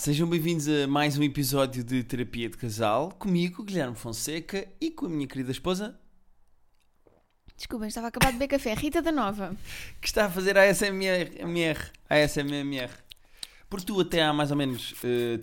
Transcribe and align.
sejam 0.00 0.26
bem-vindos 0.26 0.66
a 0.66 0.86
mais 0.86 1.18
um 1.18 1.22
episódio 1.22 1.84
de 1.84 2.02
Terapia 2.02 2.48
de 2.48 2.56
Casal, 2.56 3.12
comigo, 3.18 3.62
Guilherme 3.62 3.94
Fonseca, 3.94 4.66
e 4.80 4.90
com 4.90 5.04
a 5.04 5.08
minha 5.10 5.26
querida 5.26 5.50
esposa, 5.50 6.00
Desculpem, 7.54 7.88
estava 7.88 8.06
a 8.06 8.08
acabar 8.08 8.32
de 8.32 8.38
beber 8.38 8.48
café. 8.48 8.72
Rita 8.72 9.02
da 9.02 9.12
Nova. 9.12 9.54
que 10.00 10.06
está 10.06 10.24
a 10.24 10.30
fazer 10.30 10.56
ASMR, 10.56 11.40
MR, 11.40 11.78
ASMR. 12.08 12.90
Porque 13.68 13.84
tu 13.84 14.00
até 14.00 14.22
há 14.22 14.32
mais 14.32 14.50
ou 14.50 14.56
menos 14.56 14.94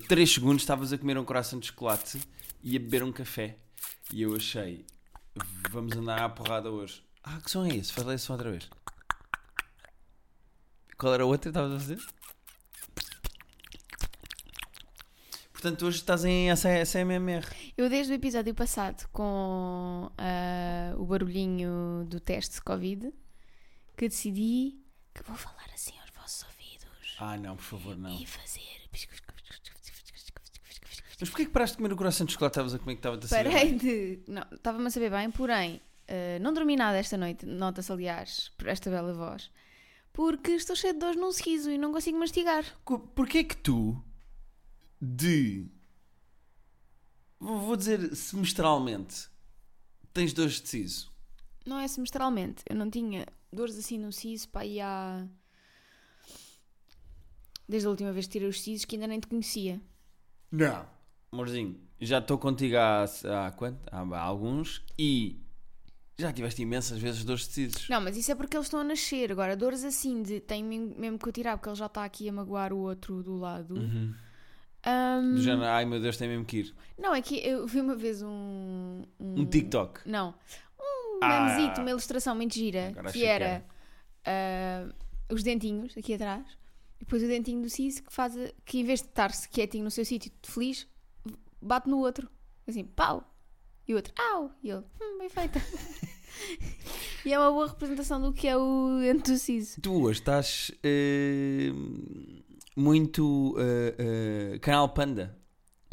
3 0.08 0.34
segundos 0.34 0.64
estavas 0.64 0.92
a 0.92 0.98
comer 0.98 1.20
um 1.20 1.24
coração 1.24 1.60
de 1.60 1.68
chocolate 1.68 2.20
e 2.64 2.76
a 2.76 2.80
beber 2.80 3.04
um 3.04 3.12
café. 3.12 3.58
E 4.12 4.24
eu 4.24 4.36
achei, 4.36 4.88
vamos 5.70 5.96
andar 5.96 6.20
à 6.20 6.30
porrada 6.30 6.71
hoje. 6.71 7.03
Ah, 7.23 7.39
que 7.39 7.52
som 7.52 7.64
é 7.64 7.76
esse? 7.76 7.94
Faz 7.94 8.08
lá 8.08 8.16
esse 8.16 8.26
som 8.26 8.34
outra 8.34 8.50
vez. 8.50 8.67
Qual 10.98 11.14
era 11.14 11.22
a 11.22 11.28
outra 11.28 11.52
que 11.52 11.59
estavas 11.59 11.73
a 11.73 11.80
fazer? 11.80 12.16
Portanto, 15.57 15.88
hoje 15.88 15.97
estás 15.97 16.23
em 16.23 16.52
ASMR. 16.52 17.43
Eu, 17.75 17.89
desde 17.89 18.13
o 18.13 18.16
episódio 18.16 18.53
passado, 18.53 19.07
com 19.11 20.07
ah, 20.16 20.93
o 20.99 21.03
barulhinho 21.03 22.05
do 22.07 22.20
teste 22.20 22.57
de 22.57 22.61
Covid, 22.61 23.11
que 23.97 24.07
decidi 24.07 24.77
que 25.16 25.23
vou 25.23 25.35
falar 25.35 25.66
assim 25.73 25.93
aos 25.99 26.11
vossos 26.11 26.43
ouvidos 26.43 27.16
Ah, 27.17 27.35
não, 27.38 27.55
por 27.55 27.63
favor, 27.63 27.97
não. 27.97 28.11
e 28.21 28.27
fazer. 28.27 28.61
Mas 31.20 31.30
porquê 31.30 31.45
que 31.45 31.52
paraste 31.52 31.75
de 31.75 31.81
comer 31.81 31.94
o 31.94 31.97
coração 31.97 32.27
de 32.27 32.33
chocolate? 32.33 32.53
Estavas 32.53 32.75
a 32.75 32.77
comer 32.77 32.94
que 32.94 32.99
estava 32.99 33.16
a 33.16 33.21
saber 33.27 33.49
Parei 33.52 33.69
bem? 33.69 33.77
de. 33.77 34.19
Não, 34.27 34.44
estava-me 34.52 34.85
a 34.85 34.91
saber 34.91 35.09
bem, 35.09 35.31
porém, 35.31 35.81
ah, 36.08 36.38
não 36.39 36.53
dormi 36.53 36.75
nada 36.75 36.99
esta 36.99 37.17
noite, 37.17 37.47
nota-se, 37.47 37.91
aliás, 37.91 38.52
por 38.59 38.67
esta 38.67 38.92
bela 38.92 39.11
voz, 39.11 39.49
porque 40.14 40.52
estou 40.52 40.75
cheio 40.75 40.94
de 40.94 40.99
dores 40.99 41.19
num 41.19 41.31
siso 41.31 41.71
e 41.71 41.80
não 41.80 41.92
consigo 41.92 42.19
mastigar. 42.19 42.64
Porquê 43.16 43.44
que 43.44 43.58
tu, 43.58 43.99
de. 45.02 45.67
vou 47.40 47.76
dizer 47.76 48.16
semestralmente, 48.16 49.30
tens 50.14 50.34
dores 50.34 50.62
de 50.62 50.67
siso? 50.67 51.12
Não 51.66 51.80
é 51.80 51.88
semestralmente. 51.88 52.64
Eu 52.67 52.76
não 52.76 52.89
tinha 52.89 53.26
dores 53.52 53.78
assim 53.78 53.98
no 53.98 54.12
siso 54.12 54.50
para 54.50 54.62
aí 54.62 54.80
há. 54.80 55.28
Desde 57.67 57.88
a 57.88 57.89
última 57.89 58.14
vez 58.14 58.26
que 58.26 58.31
tirei 58.31 58.48
os 58.48 58.62
sisos 58.62 58.86
que 58.86 58.95
ainda 58.95 59.08
nem 59.08 59.20
te 59.20 59.28
conhecia. 59.28 59.81
Não. 60.52 60.88
Amorzinho, 61.32 61.78
já 62.00 62.20
estou 62.20 62.38
contigo 62.38 62.78
há, 62.78 63.04
há 63.04 63.52
quanto? 63.52 63.80
Há, 63.92 64.00
há 64.00 64.22
alguns 64.22 64.82
e 64.98 65.42
já 66.17 66.34
tiveste 66.34 66.61
imensas 66.61 66.98
vezes 67.00 67.23
dores 67.23 67.48
de 67.48 67.54
sisos. 67.54 67.89
Não, 67.89 68.02
mas 68.02 68.17
isso 68.17 68.32
é 68.32 68.36
porque 68.36 68.56
eles 68.56 68.67
estão 68.67 68.80
a 68.80 68.84
nascer. 68.84 69.32
Agora, 69.32 69.56
dores 69.56 69.84
assim 69.84 70.23
de 70.23 70.39
tem 70.39 70.64
mesmo 70.64 70.95
mesmo 70.98 71.20
que 71.20 71.28
eu 71.28 71.34
tirar 71.34 71.58
porque 71.58 71.70
ele 71.70 71.76
já 71.76 71.86
está 71.86 72.04
aqui 72.04 72.28
a 72.28 72.34
magoar 72.34 72.73
o 72.73 72.78
outro 72.78 73.22
do 73.22 73.36
lado. 73.36 73.76
Uhum. 73.76 74.16
Ahm, 74.89 75.35
Do 75.35 75.41
género, 75.41 75.66
ai 75.66 75.83
meu 75.85 75.99
Deus, 75.99 76.16
tem 76.16 76.30
mesmo 76.30 76.45
que 76.45 76.57
ir. 76.59 76.75
Não, 76.97 77.13
é 77.13 77.21
que 77.21 77.35
eu 77.45 77.67
vi 77.67 77.81
uma 77.81 77.95
vez 77.95 78.21
um. 78.21 79.03
Um 79.19 79.45
TikTok. 79.45 80.02
Não. 80.09 80.33
Um 80.80 81.19
Ah. 81.21 81.45
memezito, 81.49 81.81
uma 81.81 81.89
ilustração 81.89 82.35
muito 82.35 82.53
gira. 82.53 82.91
Que 82.93 82.99
achei 82.99 83.21
que 83.21 83.27
era 83.27 83.65
ah, 84.25 84.88
os 85.30 85.43
dentinhos 85.43 85.97
aqui 85.97 86.13
atrás. 86.13 86.45
E 86.99 87.05
depois 87.05 87.21
o 87.21 87.27
dentinho 87.27 87.61
do 87.61 87.69
siso 87.69 88.02
que 88.03 88.13
faz. 88.13 88.33
que 88.65 88.80
em 88.80 88.83
vez 88.85 89.02
de 89.02 89.08
estar-se 89.08 89.49
quietinho 89.49 89.83
no 89.83 89.91
seu 89.91 90.05
sítio, 90.05 90.31
feliz, 90.43 90.88
bate 91.61 91.89
no 91.89 91.97
outro. 91.99 92.30
Assim, 92.65 92.83
pau! 92.85 93.33
E 93.88 93.93
o 93.93 93.97
outro, 93.97 94.13
au! 94.17 94.52
E 94.63 94.69
ele, 94.69 94.83
hum, 95.02 95.17
bem 95.19 95.30
feita. 95.30 95.61
e 97.25 97.31
é 97.33 97.39
uma 97.39 97.52
boa 97.52 97.67
representação 97.67 98.21
do 98.21 98.33
que 98.33 98.47
é 98.47 98.55
o 98.58 98.99
dente 98.99 99.31
do 99.31 99.38
siso. 99.38 99.80
Tu 99.81 99.93
hoje 100.03 100.19
estás 100.19 100.71
eh, 100.83 101.71
muito 102.82 103.55
eh, 103.60 103.95
eh, 104.55 104.60
canal 104.60 104.89
Panda. 104.89 105.36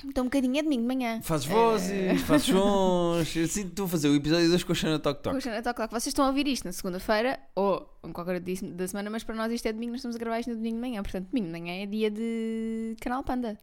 Então 0.04 0.24
um 0.24 0.26
bocadinho 0.26 0.58
é 0.58 0.62
domingo 0.62 0.82
de 0.82 0.88
manhã. 0.88 1.22
Fazes 1.22 1.46
vozes, 1.46 2.20
fazes 2.22 2.46
sons. 2.48 3.34
Eu 3.36 3.46
sinto 3.48 3.68
estou 3.70 3.86
a 3.86 3.88
fazer 3.88 4.08
o 4.08 4.14
episódio 4.14 4.48
2 4.48 4.62
com 4.64 4.72
a 4.72 4.74
Xana 4.74 4.98
Tok 4.98 5.22
Tok. 5.22 5.34
Poxa, 5.36 5.50
Natal, 5.50 5.72
claro 5.72 5.88
que 5.88 5.94
vocês 5.94 6.08
estão 6.08 6.24
a 6.26 6.28
ouvir 6.28 6.46
isto 6.46 6.64
na 6.64 6.72
segunda-feira 6.72 7.38
ou 7.54 7.88
em 8.04 8.12
qualquer 8.12 8.38
dia 8.40 8.56
da 8.72 8.86
semana, 8.86 9.08
mas 9.08 9.24
para 9.24 9.34
nós 9.34 9.50
isto 9.52 9.66
é 9.66 9.72
domingo, 9.72 9.92
nós 9.92 10.00
estamos 10.00 10.16
a 10.16 10.18
gravar 10.18 10.40
isto 10.40 10.50
no 10.50 10.56
domingo 10.56 10.74
de 10.76 10.80
manhã. 10.80 11.02
Portanto, 11.02 11.28
domingo 11.30 11.46
de 11.46 11.52
manhã 11.60 11.82
é 11.82 11.86
dia 11.86 12.10
de 12.10 12.96
Canal 13.00 13.22
Panda. 13.22 13.56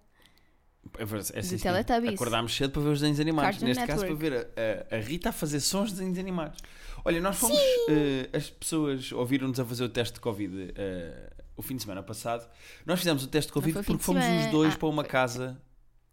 É 0.98 1.06
verdade, 1.06 1.30
é 1.32 1.42
De 1.42 1.48
assim, 1.48 1.58
Teletubbies. 1.58 2.14
Acordámos 2.16 2.56
cedo 2.56 2.72
para 2.72 2.82
ver 2.82 2.90
os 2.90 3.00
desenhos 3.00 3.20
animados. 3.20 3.52
Cartoon 3.52 3.66
Neste 3.68 3.86
caso, 3.86 4.00
para 4.06 4.09
Network. 4.14 4.30
ver 4.30 4.52
a, 4.92 4.96
a- 4.96 4.98
a 4.98 5.02
Rita 5.02 5.30
a 5.30 5.32
fazer 5.32 5.59
sons 5.59 5.90
de 5.90 5.96
desenhos 5.98 6.18
animados. 6.18 6.59
Olha, 7.06 7.20
nós 7.22 7.38
fomos. 7.38 7.58
eh, 7.90 8.30
as 8.34 8.50
pessoas 8.50 9.12
ouviram-nos 9.12 9.59
a 9.59 9.66
fazer 9.66 9.84
o 9.84 9.90
teste 9.90 10.16
de 10.16 10.20
Covid 10.22 10.72
eh, 10.76 11.31
o 11.62 11.64
fim 11.64 11.76
de 11.76 11.82
semana 11.84 12.04
passado. 12.04 12.50
Nós 12.86 13.00
fizemos 13.00 13.24
o 13.24 13.28
teste 13.28 13.48
de 13.50 13.54
Covid 13.54 13.84
porque 13.84 14.04
fomos 14.04 14.24
semana. 14.24 14.46
os 14.46 14.52
dois 14.52 14.74
Ah, 14.74 14.78
para 14.78 14.88
uma 14.90 15.04
foi- 15.04 15.12
casa 15.12 15.62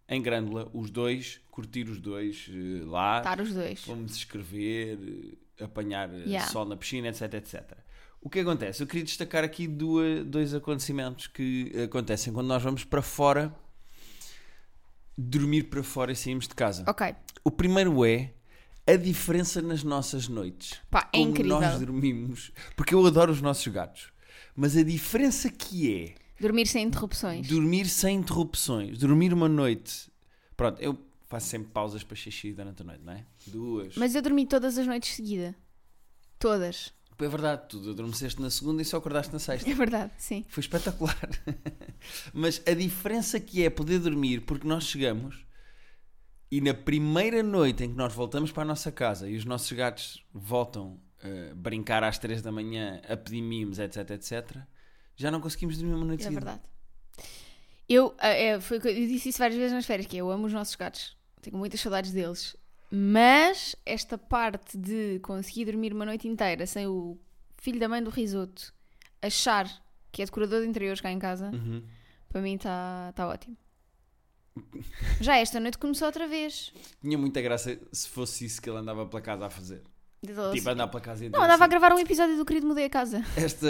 em 0.09 0.23
Grândola, 0.23 0.71
os 0.73 0.91
dois, 0.91 1.41
curtir 1.51 1.89
os 1.89 1.99
dois 2.01 2.49
eh, 2.51 2.85
lá. 2.85 3.19
Estar 3.19 3.41
os 3.41 3.53
dois. 3.53 3.83
Fomos 3.83 4.15
escrever, 4.17 5.37
eh, 5.61 5.65
apanhar 5.65 6.09
eh, 6.13 6.25
Yeah. 6.27 6.49
sol 6.51 6.65
na 6.65 6.77
piscina, 6.77 7.09
etc, 7.09 7.35
etc. 7.35 7.77
O 8.21 8.29
que 8.31 8.41
acontece? 8.41 8.83
Eu 8.83 8.87
queria 8.87 9.05
destacar 9.05 9.45
aqui 9.45 9.67
duas, 9.69 10.25
dois 10.25 10.53
acontecimentos 10.55 11.27
que 11.27 11.73
acontecem 11.85 12.33
quando 12.33 12.47
nós 12.49 12.63
vamos 12.63 12.85
para 12.85 13.01
fora, 13.03 13.55
dormir 15.17 15.65
para 15.65 15.83
fora 15.83 16.13
e 16.13 16.17
saímos 16.17 16.47
de 16.49 16.55
casa. 16.55 16.85
Ok. 16.87 17.15
O 17.45 17.51
primeiro 17.51 18.05
é 18.05 18.33
a 18.87 18.97
diferença 18.97 19.61
nas 19.61 19.83
nossas 19.83 20.29
noites. 20.29 20.81
Pá, 20.91 21.09
é 21.13 21.19
Como 21.19 21.31
incrível. 21.31 21.61
nós 21.61 21.79
dormimos. 21.79 22.53
Porque 22.77 22.95
eu 22.95 23.05
adoro 23.07 23.31
os 23.33 23.41
nossos 23.43 23.67
gatos. 23.69 24.11
Mas 24.61 24.77
a 24.77 24.83
diferença 24.83 25.49
que 25.49 25.95
é 25.95 26.15
Dormir 26.41 26.67
sem 26.67 26.85
interrupções. 26.85 27.47
dormir 27.47 27.87
sem 27.87 28.17
interrupções, 28.17 28.99
dormir 28.99 29.33
uma 29.33 29.49
noite. 29.49 30.11
Pronto, 30.57 30.81
eu 30.81 30.99
faço 31.29 31.47
sempre 31.47 31.69
pausas 31.71 32.03
para 32.03 32.17
xixi 32.17 32.53
durante 32.53 32.83
a 32.83 32.85
noite, 32.85 33.05
não 33.05 33.13
é? 33.13 33.25
Duas. 33.47 33.95
Mas 33.95 34.17
eu 34.17 34.21
dormi 34.23 34.47
todas 34.47 34.77
as 34.77 34.85
noites 34.85 35.15
seguida. 35.15 35.55
Todas. 36.41 36.93
É 37.21 37.29
verdade, 37.29 37.69
tu 37.69 37.89
adormeceste 37.89 38.43
na 38.43 38.51
segunda 38.51 38.83
e 38.83 38.85
só 38.85 38.97
acordaste 38.97 39.33
na 39.33 39.39
sexta. 39.39 39.71
É 39.71 39.75
verdade, 39.75 40.13
sim. 40.19 40.45
Foi 40.49 40.61
espetacular. 40.61 41.17
Mas 42.35 42.61
a 42.67 42.75
diferença 42.75 43.39
que 43.39 43.63
é 43.63 43.71
poder 43.71 44.01
dormir, 44.01 44.41
porque 44.41 44.67
nós 44.67 44.83
chegamos 44.85 45.47
e 46.51 46.61
na 46.61 46.75
primeira 46.75 47.45
noite 47.45 47.85
em 47.85 47.91
que 47.91 47.97
nós 47.97 48.13
voltamos 48.13 48.51
para 48.51 48.65
a 48.65 48.67
nossa 48.67 48.91
casa 48.91 49.29
e 49.31 49.37
os 49.37 49.45
nossos 49.45 49.71
gatos 49.71 50.25
voltam 50.35 50.99
a 51.23 51.55
brincar 51.55 52.03
às 52.05 52.19
3 52.19 52.43
da 52.43 52.53
manhã, 52.53 53.01
a 53.09 53.17
pedir 53.17 53.43
mimos, 53.43 53.79
etc, 53.79 54.11
etc, 54.11 54.57
já 55.17 55.31
não 55.31 55.41
conseguimos 55.41 55.77
dormir 55.79 55.95
uma 55.95 56.05
noite 56.05 56.21
É 56.21 56.25
seguida. 56.25 56.41
verdade. 56.45 56.63
Eu, 57.89 58.15
ah, 58.19 58.29
é, 58.29 58.61
foi, 58.61 58.77
eu 58.79 58.81
disse 58.83 59.31
isso 59.31 59.39
várias 59.39 59.57
vezes 59.59 59.73
nas 59.73 59.87
férias, 59.87 60.07
que 60.07 60.17
é, 60.17 60.21
eu 60.21 60.31
amo 60.31 60.47
os 60.47 60.53
nossos 60.53 60.75
gatos. 60.77 61.17
Tenho 61.41 61.57
muitas 61.57 61.81
saudades 61.81 62.13
deles. 62.13 62.55
Mas 62.91 63.75
esta 63.85 64.17
parte 64.19 64.77
de 64.79 65.19
conseguir 65.21 65.65
dormir 65.67 65.93
uma 65.93 66.05
noite 66.05 66.27
inteira 66.29 66.67
sem 66.67 66.87
o 66.87 67.19
filho 67.57 67.79
da 67.81 67.89
mãe 67.89 68.03
do 68.03 68.11
risoto 68.11 68.73
achar 69.21 69.67
que 70.13 70.23
é 70.23 70.25
decorador 70.25 70.61
de 70.63 70.67
interiores 70.69 71.01
cá 71.01 71.11
em 71.11 71.19
casa, 71.19 71.51
Uhum. 71.51 71.83
para 72.29 72.41
mim 72.41 72.55
está 72.55 73.13
tá 73.15 73.27
ótimo. 73.29 73.57
Já 75.21 75.37
esta 75.37 75.61
noite 75.61 75.79
começou 75.79 76.07
outra 76.07 76.27
vez. 76.27 76.73
Tinha 77.01 77.17
muita 77.19 77.41
graça 77.41 77.79
se 77.93 78.09
fosse 78.09 78.45
isso 78.45 78.61
que 78.61 78.69
ele 78.69 78.79
andava 78.79 79.07
pela 79.07 79.21
casa 79.23 79.47
a 79.47 79.51
fazer. 79.51 79.83
Tipo, 80.25 80.71
andar 80.71 80.89
pela 80.89 81.01
casa 81.01 81.25
e 81.25 81.29
Não, 81.29 81.41
andava 81.41 81.65
a 81.65 81.69
gravar 81.69 81.93
um 81.93 81.99
episódio 81.99 82.37
do 82.37 82.45
Querido 82.45 82.67
Mudei 82.67 82.87
a 82.87 82.91
Casa. 82.91 83.23
Esta... 83.37 83.69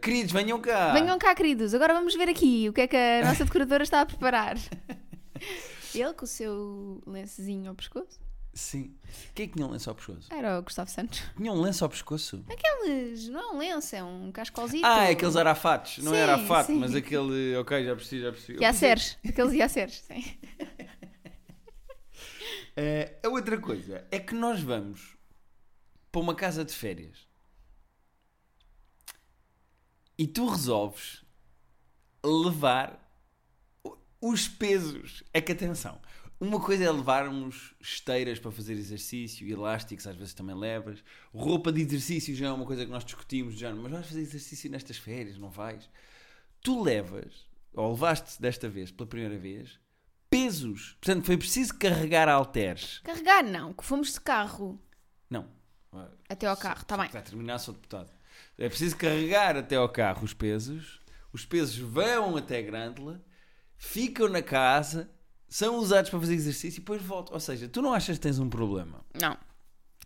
Queridos, 0.00 0.32
venham 0.32 0.58
cá! 0.58 0.92
Venham 0.92 1.18
cá, 1.18 1.34
queridos, 1.34 1.74
agora 1.74 1.92
vamos 1.92 2.14
ver 2.14 2.30
aqui 2.30 2.66
o 2.68 2.72
que 2.72 2.80
é 2.80 2.86
que 2.86 2.96
a 2.96 3.24
nossa 3.26 3.44
decoradora 3.44 3.82
está 3.82 4.00
a 4.00 4.06
preparar. 4.06 4.56
Ele 5.94 6.14
com 6.14 6.24
o 6.24 6.28
seu 6.28 7.02
lencezinho 7.06 7.68
ao 7.68 7.74
pescoço. 7.74 8.18
Sim. 8.54 8.94
Quem 9.34 9.44
é 9.44 9.46
que 9.48 9.54
tinha 9.54 9.66
um 9.66 9.70
lenço 9.70 9.90
ao 9.90 9.96
pescoço? 9.96 10.32
Era 10.32 10.58
o 10.58 10.62
Gustavo 10.62 10.90
Santos. 10.90 11.22
Tinha 11.36 11.52
um 11.52 11.60
lenço 11.60 11.84
ao 11.84 11.90
pescoço? 11.90 12.44
Aqueles, 12.50 13.28
não 13.28 13.40
é 13.40 13.52
um 13.52 13.58
lenço, 13.58 13.96
é 13.96 14.02
um 14.02 14.32
cascolzito. 14.32 14.86
Ah, 14.86 15.04
é 15.04 15.10
aqueles 15.12 15.36
arafatos. 15.36 15.98
Não 15.98 16.12
Sim, 16.12 16.18
era 16.18 16.34
arafato, 16.34 16.66
sim. 16.72 16.78
mas 16.78 16.94
aquele. 16.94 17.56
Ok, 17.56 17.84
já 17.84 17.94
percebi, 17.94 18.22
já 18.22 18.32
percebi. 18.32 18.60
Iaceres, 18.60 19.18
aqueles 19.26 19.52
Iaceres, 19.52 20.04
sim. 20.06 20.38
Eh, 22.74 23.18
a 23.22 23.28
outra 23.28 23.58
coisa 23.58 24.02
é 24.10 24.18
que 24.18 24.34
nós 24.34 24.62
vamos 24.62 25.14
para 26.12 26.20
uma 26.20 26.34
casa 26.34 26.64
de 26.64 26.72
férias 26.72 27.26
e 30.22 30.26
tu 30.26 30.46
resolves 30.46 31.24
levar 32.24 33.00
os 34.20 34.46
pesos. 34.46 35.24
É 35.32 35.40
que 35.40 35.50
atenção, 35.50 36.00
uma 36.38 36.60
coisa 36.60 36.84
é 36.84 36.90
levarmos 36.92 37.74
esteiras 37.80 38.38
para 38.38 38.52
fazer 38.52 38.74
exercício, 38.74 39.48
elásticos, 39.48 40.06
às 40.06 40.14
vezes 40.14 40.34
também 40.34 40.54
levas, 40.54 41.02
roupa 41.34 41.72
de 41.72 41.80
exercício 41.80 42.34
já 42.36 42.46
é 42.46 42.52
uma 42.52 42.66
coisa 42.66 42.84
que 42.84 42.90
nós 42.90 43.04
discutimos, 43.04 43.54
já, 43.54 43.74
mas 43.74 43.90
vais 43.90 44.06
fazer 44.06 44.20
exercício 44.20 44.70
nestas 44.70 44.96
férias, 44.96 45.38
não 45.38 45.50
vais? 45.50 45.90
Tu 46.60 46.80
levas, 46.80 47.48
ou 47.72 47.90
levaste 47.90 48.40
desta 48.40 48.68
vez, 48.68 48.92
pela 48.92 49.08
primeira 49.08 49.38
vez, 49.38 49.80
pesos. 50.30 50.96
Portanto, 51.00 51.24
foi 51.26 51.36
preciso 51.36 51.76
carregar 51.76 52.28
halteres. 52.28 53.00
Carregar 53.00 53.42
não, 53.42 53.72
que 53.72 53.84
fomos 53.84 54.12
de 54.12 54.20
carro 54.20 54.80
Não. 55.28 55.61
Até 56.28 56.46
ao 56.46 56.56
carro, 56.56 56.82
está 56.82 56.96
bem. 56.96 57.08
Vai 57.08 57.22
terminar, 57.22 57.58
sou 57.58 57.74
deputado. 57.74 58.10
É 58.58 58.68
preciso 58.68 58.96
carregar 58.96 59.56
até 59.56 59.76
ao 59.76 59.88
carro 59.88 60.24
os 60.24 60.32
pesos. 60.34 61.00
Os 61.32 61.44
pesos 61.44 61.76
vão 61.78 62.36
até 62.36 62.62
Grândola. 62.62 63.22
ficam 63.76 64.28
na 64.28 64.42
casa, 64.42 65.10
são 65.48 65.76
usados 65.76 66.10
para 66.10 66.20
fazer 66.20 66.34
exercício 66.34 66.78
e 66.78 66.80
depois 66.80 67.02
voltam. 67.02 67.34
Ou 67.34 67.40
seja, 67.40 67.68
tu 67.68 67.80
não 67.82 67.92
achas 67.92 68.16
que 68.18 68.22
tens 68.22 68.38
um 68.38 68.48
problema? 68.48 69.04
Não. 69.20 69.36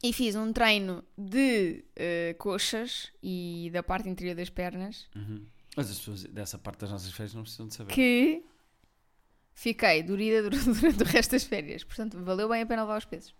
E 0.03 0.13
fiz 0.13 0.35
um 0.37 0.53
treino 0.53 1.03
de 1.17 1.85
eh, 1.97 2.35
coxas 2.39 3.11
e 3.23 3.71
da 3.73 3.83
parte 3.83 4.09
interior 4.09 4.35
das 4.37 4.51
pernas 4.51 5.09
Mas 5.75 5.91
as 5.91 5.99
pessoas 5.99 6.25
dessa 6.25 6.59
parte 6.59 6.81
das 6.81 6.91
nossas 6.91 7.11
férias 7.13 7.33
não 7.35 7.43
precisam 7.43 7.67
de 7.67 7.75
saber. 7.75 7.93
que 7.95 8.45
fiquei 9.55 10.03
dorida 10.03 10.43
dur- 10.51 10.63
durante 10.75 11.03
o 11.03 11.07
resto 11.07 11.31
das 11.33 11.45
férias. 11.45 11.83
Portanto, 11.83 12.23
valeu 12.23 12.49
bem 12.49 12.63
a 12.63 12.67
pena 12.67 12.83
levar 12.83 12.99
os 12.99 13.05
pesos. 13.05 13.35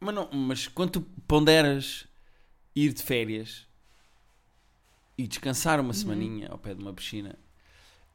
Mas, 0.00 0.14
não, 0.14 0.30
mas 0.32 0.66
quando 0.66 0.90
tu 0.92 1.00
ponderas 1.28 2.06
ir 2.74 2.92
de 2.92 3.02
férias 3.02 3.66
e 5.18 5.26
descansar 5.28 5.78
Uhum. 5.78 5.84
uma 5.86 5.92
semaninha 5.94 6.48
ao 6.48 6.58
pé 6.58 6.74
de 6.74 6.80
uma 6.82 6.92
piscina, 6.94 7.38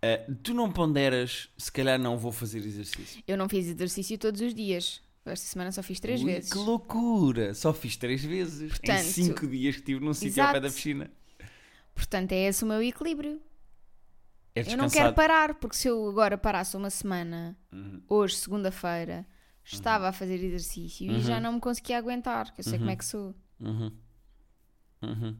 eh, 0.01 0.25
tu 0.43 0.53
não 0.53 0.71
ponderas 0.71 1.49
se 1.57 1.71
calhar 1.71 1.99
não 1.99 2.17
vou 2.17 2.31
fazer 2.31 2.59
exercício. 2.59 3.21
Eu 3.27 3.37
não 3.37 3.47
fiz 3.47 3.67
exercício 3.67 4.17
todos 4.17 4.41
os 4.41 4.53
dias. 4.53 5.01
Esta 5.25 5.45
semana 5.47 5.71
só 5.71 5.81
fiz 5.81 5.99
três 5.99 6.21
Ui, 6.21 6.31
vezes. 6.31 6.51
Que 6.51 6.57
loucura! 6.57 7.53
Só 7.55 7.73
fiz 7.73 7.95
três 7.97 8.23
vezes 8.23 8.69
Portanto, 8.71 8.99
em 8.99 9.03
cinco 9.03 9.47
dias 9.47 9.75
que 9.75 9.81
estive 9.81 9.99
num 9.99 10.13
sítio 10.13 10.43
ao 10.43 10.53
pé 10.53 10.59
da 10.59 10.69
piscina. 10.69 11.09
Portanto, 11.95 12.31
é 12.31 12.47
esse 12.47 12.63
o 12.63 12.67
meu 12.67 12.81
equilíbrio. 12.83 13.41
É 14.53 14.71
Eu 14.71 14.77
não 14.77 14.87
quero 14.89 15.13
parar, 15.13 15.55
porque 15.55 15.75
se 15.75 15.87
eu 15.87 16.07
agora 16.09 16.37
parasse 16.37 16.77
uma 16.77 16.89
semana, 16.89 17.57
Uhum. 17.71 18.01
hoje, 18.07 18.35
segunda-feira, 18.35 19.25
estava 19.65 20.07
a 20.07 20.11
fazer 20.11 20.35
exercício 20.43 21.11
e 21.11 21.21
já 21.21 21.39
não 21.39 21.53
me 21.53 21.59
conseguia 21.59 21.97
aguentar, 21.97 22.53
que 22.53 22.61
eu 22.61 22.63
sei 22.63 22.77
como 22.77 22.91
é 22.91 22.95
que 22.95 23.05
sou. 23.05 23.33
Uhum. 23.59 23.91
Uhum. 25.01 25.35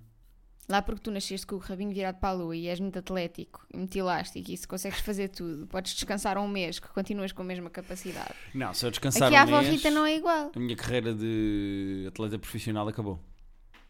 Lá 0.68 0.81
porque 0.81 1.01
tu 1.01 1.12
nasceste 1.12 1.45
com 1.45 1.56
o 1.56 1.60
rabinho 1.60 1.94
virado 1.94 2.18
para 2.19 2.30
a 2.30 2.33
lua 2.33 2.56
e 2.56 2.68
és 2.68 2.80
muito 2.80 2.98
atlético 2.98 3.68
e 3.72 3.77
muito 3.77 3.95
elástico 3.95 4.50
e 4.50 4.57
se 4.57 4.68
consegues 4.68 5.00
fazer 5.00 5.30
tudo, 5.30 5.68
podes 5.68 5.94
descansar 5.94 6.39
um 6.39 6.48
mês 6.48 6.80
que 6.80 6.88
continuas 6.88 7.31
com 7.31 7.44
a 7.44 7.45
mesma 7.45 7.69
capacidade. 7.69 8.33
Não, 8.54 8.74
se 8.74 8.83
eu 8.83 8.89
descansar 8.89 9.27
Aqui 9.27 9.36
um 9.36 9.39
a 9.39 9.42
avó 9.44 9.62
mês, 9.62 9.75
Rita 9.75 9.92
não 9.92 10.06
é 10.06 10.16
igual. 10.16 10.51
a 10.56 10.60
minha 10.60 10.75
carreira 10.75 11.13
de 11.13 12.06
atleta 12.07 12.39
profissional 12.39 12.88
acabou. 12.88 13.19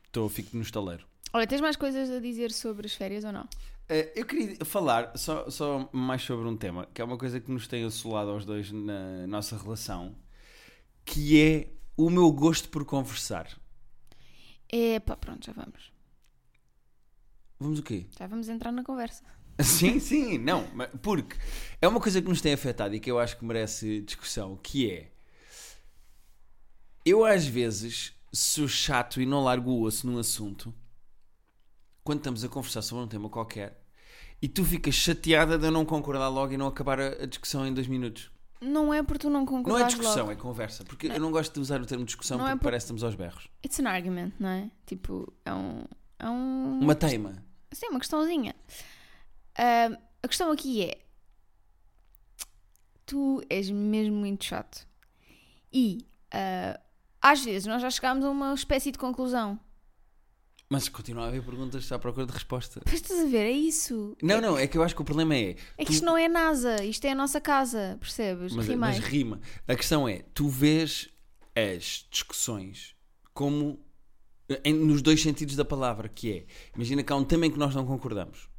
Estou, 0.05 0.27
fico 0.27 0.55
no 0.57 0.63
estaleiro. 0.63 1.05
Olha, 1.31 1.47
tens 1.47 1.61
mais 1.61 1.77
coisas 1.77 2.09
a 2.09 2.19
dizer 2.19 2.51
sobre 2.51 2.87
as 2.87 2.93
férias 2.93 3.23
ou 3.23 3.31
não? 3.31 3.47
Eh, 3.87 4.11
eu 4.15 4.25
queria 4.25 4.57
falar 4.65 5.17
só, 5.17 5.49
só 5.49 5.89
mais 5.93 6.21
sobre 6.23 6.47
um 6.47 6.57
tema, 6.57 6.87
que 6.93 7.01
é 7.01 7.05
uma 7.05 7.17
coisa 7.17 7.39
que 7.39 7.51
nos 7.51 7.67
tem 7.67 7.85
assolado 7.85 8.31
aos 8.31 8.43
dois 8.43 8.71
na 8.71 9.27
nossa 9.27 9.57
relação, 9.57 10.15
que 11.05 11.41
é 11.41 11.67
o 11.95 12.09
meu 12.09 12.31
gosto 12.31 12.67
por 12.69 12.83
conversar. 12.83 13.47
É 14.67 14.99
pá, 14.99 15.15
pronto, 15.15 15.45
já 15.45 15.53
vamos. 15.53 15.93
Vamos 17.59 17.79
o 17.79 17.83
quê? 17.83 18.07
Já 18.17 18.27
vamos 18.27 18.49
entrar 18.49 18.71
na 18.71 18.83
conversa. 18.83 19.23
Sim, 19.63 20.01
sim, 20.01 20.37
não, 20.37 20.67
porque 21.01 21.37
é 21.81 21.87
uma 21.87 22.01
coisa 22.01 22.21
que 22.21 22.27
nos 22.27 22.41
tem 22.41 22.51
afetado 22.51 22.93
e 22.93 22.99
que 22.99 23.09
eu 23.09 23.17
acho 23.17 23.37
que 23.37 23.45
merece 23.45 24.01
discussão, 24.01 24.57
que 24.57 24.91
é 24.91 25.11
eu 27.05 27.23
às 27.23 27.45
vezes 27.45 28.13
sou 28.33 28.67
chato 28.67 29.21
e 29.21 29.25
não 29.25 29.43
largo 29.43 29.71
o 29.71 29.83
osso 29.83 30.07
num 30.07 30.17
assunto 30.17 30.73
quando 32.03 32.17
estamos 32.17 32.43
a 32.43 32.49
conversar 32.49 32.81
sobre 32.81 33.05
um 33.05 33.07
tema 33.07 33.29
qualquer 33.29 33.81
e 34.41 34.47
tu 34.49 34.65
ficas 34.65 34.95
chateada 34.95 35.57
de 35.57 35.67
eu 35.67 35.71
não 35.71 35.85
concordar 35.85 36.27
logo 36.27 36.51
e 36.51 36.57
não 36.57 36.67
acabar 36.67 36.99
a 36.99 37.25
discussão 37.25 37.65
em 37.65 37.73
dois 37.73 37.87
minutos. 37.87 38.29
Não 38.65 38.93
é 38.93 39.03
porque 39.03 39.19
tu 39.19 39.29
não 39.29 39.41
Não 39.41 39.45
concordas 39.45 39.81
é 39.83 39.85
discussão, 39.87 40.17
logo. 40.25 40.31
é 40.31 40.35
conversa, 40.35 40.83
porque 40.83 41.07
eu 41.07 41.19
não 41.19 41.31
gosto 41.31 41.53
de 41.53 41.59
usar 41.59 41.81
o 41.81 41.85
termo 41.85 42.03
discussão 42.05 42.37
Não 42.37 42.45
é 42.45 42.49
porque 42.51 42.59
por- 42.59 42.63
parece 42.65 42.83
que 42.85 42.93
estamos 42.93 43.03
aos 43.03 43.15
berros. 43.15 43.47
It's 43.65 43.79
an 43.79 43.87
argument, 43.89 44.33
não 44.39 44.49
é? 44.49 44.69
Tipo, 44.85 45.31
é 45.45 45.53
um... 45.53 45.83
É 46.19 46.29
um... 46.29 46.79
Uma 46.79 46.95
teima. 46.95 47.43
Sim, 47.71 47.87
uma 47.89 47.99
questãozinha. 47.99 48.55
Ahm, 49.57 49.95
a 50.23 50.27
questão 50.27 50.51
aqui 50.51 50.83
é: 50.85 50.97
tu 53.05 53.41
és 53.49 53.69
mesmo 53.69 54.15
muito 54.15 54.43
chato. 54.45 54.87
E 55.71 56.05
ah, 56.31 56.79
às 57.21 57.43
vezes 57.43 57.65
nós 57.67 57.81
já 57.81 57.89
chegámos 57.89 58.23
a 58.25 58.29
uma 58.29 58.53
espécie 58.53 58.91
de 58.91 58.97
conclusão. 58.97 59.59
Mas 60.69 60.89
continua 60.89 61.25
a 61.25 61.27
haver 61.27 61.43
perguntas 61.43 61.91
à 61.91 61.99
procura 61.99 62.25
de 62.25 62.33
resposta. 62.33 62.81
Mas 62.85 62.95
estás 62.95 63.19
a 63.19 63.25
ver, 63.27 63.45
é 63.45 63.51
isso. 63.51 64.17
Não, 64.21 64.41
não, 64.41 64.57
é 64.57 64.65
que 64.65 64.77
eu 64.77 64.81
acho 64.83 64.95
que 64.95 65.01
o 65.01 65.05
problema 65.05 65.35
é. 65.35 65.55
É 65.77 65.85
que 65.85 65.85
tu- 65.85 65.91
isto 65.93 66.05
não 66.05 66.17
é 66.17 66.27
NASA, 66.27 66.83
isto 66.83 67.05
é 67.05 67.11
a 67.11 67.15
nossa 67.15 67.39
casa, 67.39 67.97
percebes? 67.99 68.51
Mas, 68.53 68.67
Rimais. 68.67 68.97
mas 68.99 69.05
rima. 69.07 69.39
A 69.67 69.75
questão 69.75 70.09
é, 70.09 70.23
tu 70.33 70.47
vês 70.49 71.07
as 71.55 72.07
discussões 72.09 72.95
como 73.33 73.79
em- 74.63 74.73
nos 74.73 75.01
dois 75.03 75.21
sentidos 75.21 75.55
da 75.55 75.63
palavra, 75.65 76.09
que 76.09 76.31
é, 76.31 76.45
imagina 76.75 77.03
que 77.03 77.13
há 77.13 77.15
um 77.15 77.23
tema 77.23 77.45
em 77.45 77.51
que 77.51 77.59
nós 77.59 77.75
não 77.75 77.85
concordamos. 77.85 78.49